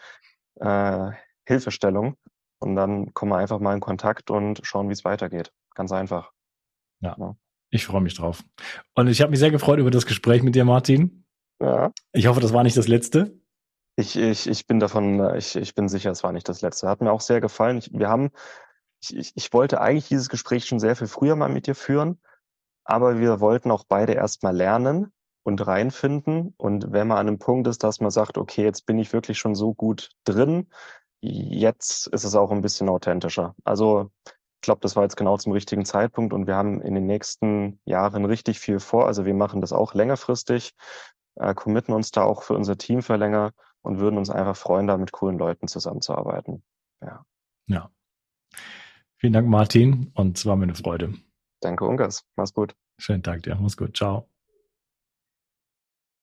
äh, 0.57 1.11
Hilfestellung. 1.47 2.17
Und 2.59 2.77
dann 2.77 3.15
kommen 3.15 3.33
wir 3.33 3.39
einfach 3.39 3.61
mal 3.61 3.75
in 3.75 3.81
Kontakt 3.81 4.31
und 4.31 4.61
schauen, 4.65 4.89
wie 4.89 4.93
es 4.95 5.05
weitergeht. 5.05 5.53
Ganz 5.75 5.93
einfach. 5.93 6.33
Ich 7.71 7.87
freue 7.87 8.01
mich 8.01 8.15
drauf. 8.15 8.45
Und 8.95 9.09
ich 9.09 9.21
habe 9.21 9.31
mich 9.31 9.41
sehr 9.41 9.51
gefreut 9.51 9.79
über 9.79 9.91
das 9.91 10.07
Gespräch 10.07 10.43
mit 10.43 10.55
dir, 10.55 10.65
Martin. 10.65 11.25
Ja. 11.61 11.93
Ich 12.13 12.27
hoffe, 12.27 12.41
das 12.41 12.53
war 12.53 12.63
nicht 12.63 12.77
das 12.77 12.89
letzte. 12.89 13.39
Ich, 13.97 14.17
ich, 14.17 14.47
ich 14.47 14.67
bin 14.67 14.79
davon, 14.79 15.21
äh, 15.21 15.39
ich, 15.39 15.57
ich 15.57 15.75
bin 15.75 15.89
sicher, 15.89 16.11
es 16.11 16.23
war 16.23 16.33
nicht 16.33 16.49
das 16.49 16.63
letzte. 16.63 16.89
Hat 16.89 17.01
mir 17.01 17.11
auch 17.11 17.21
sehr 17.21 17.41
gefallen. 17.41 17.79
Ich, 17.79 17.91
wir 17.93 18.09
haben, 18.09 18.31
ich, 19.03 19.17
ich, 19.17 19.33
ich 19.35 19.53
wollte 19.53 19.81
eigentlich 19.81 20.09
dieses 20.09 20.29
Gespräch 20.29 20.67
schon 20.67 20.79
sehr 20.79 20.97
viel 20.97 21.07
früher 21.07 21.35
mal 21.35 21.49
mit 21.49 21.67
dir 21.67 21.75
führen, 21.75 22.21
aber 22.85 23.19
wir 23.19 23.41
wollten 23.41 23.71
auch 23.71 23.85
beide 23.89 24.13
erstmal 24.13 24.55
lernen 24.55 25.13
und 25.43 25.67
reinfinden. 25.67 26.55
Und 26.59 26.93
wenn 26.93 27.09
man 27.09 27.19
an 27.19 27.29
einem 27.29 27.39
Punkt 27.39 27.67
ist, 27.69 27.83
dass 27.83 28.01
man 28.01 28.11
sagt, 28.11 28.37
okay, 28.37 28.65
jetzt 28.65 28.85
bin 28.85 28.99
ich 28.99 29.13
wirklich 29.13 29.39
schon 29.39 29.55
so 29.55 29.75
gut 29.75 30.11
drin, 30.25 30.69
jetzt 31.23 32.07
ist 32.09 32.25
es 32.25 32.35
auch 32.35 32.51
ein 32.51 32.61
bisschen 32.61 32.89
authentischer. 32.89 33.55
Also 33.65 34.11
ich 34.57 34.63
glaube, 34.63 34.81
das 34.81 34.97
war 34.97 35.03
jetzt 35.03 35.17
genau 35.17 35.37
zum 35.37 35.53
richtigen 35.53 35.85
Zeitpunkt 35.85 36.33
und 36.33 36.47
wir 36.47 36.57
haben 36.57 36.81
in 36.81 36.95
den 36.95 37.07
nächsten 37.07 37.81
Jahren 37.85 38.25
richtig 38.25 38.59
viel 38.59 38.81
vor. 38.81 39.07
Also 39.07 39.25
wir 39.25 39.35
machen 39.35 39.61
das 39.61 39.73
auch 39.73 39.95
längerfristig, 39.95 40.73
äh, 41.37 41.55
committen 41.55 41.93
uns 41.93 42.11
da 42.11 42.25
auch 42.25 42.43
für 42.43 42.55
unser 42.55 42.77
Team 42.77 43.03
für 43.03 43.17
länger 43.17 43.53
und 43.83 44.01
würden 44.01 44.19
uns 44.19 44.31
einfach 44.31 44.57
freuen, 44.57 44.87
da 44.87 44.97
mit 44.97 45.13
coolen 45.13 45.39
Leuten 45.39 45.69
zusammenzuarbeiten. 45.69 46.63
Ja, 47.01 47.25
Ja. 47.67 47.91
Vielen 49.19 49.33
Dank, 49.33 49.49
Martin. 49.49 50.11
Und 50.15 50.37
es 50.39 50.47
war 50.47 50.57
mir 50.57 50.65
eine 50.65 50.75
Freude. 50.75 51.15
danke, 51.61 51.85
Ungas. 51.85 52.25
Mach's 52.37 52.53
gut. 52.53 52.75
Schönen 52.99 53.23
Tag 53.23 53.43
dir. 53.43 53.57
Mach's 53.57 53.77
gut. 53.77 53.97
Ciao. 53.97 54.29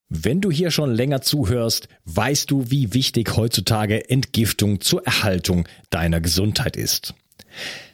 Wenn 0.09 0.41
du 0.41 0.51
hier 0.51 0.69
schon 0.69 0.91
länger 0.91 1.21
zuhörst, 1.21 1.87
weißt 2.05 2.51
du, 2.51 2.69
wie 2.69 2.93
wichtig 2.93 3.35
heutzutage 3.35 4.09
Entgiftung 4.09 4.79
zur 4.79 5.03
Erhaltung 5.05 5.67
deiner 5.89 6.21
Gesundheit 6.21 6.77
ist. 6.77 7.15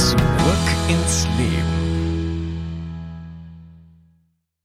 Zurück 0.00 0.16
ins 0.88 1.26
Leben. 1.36 1.69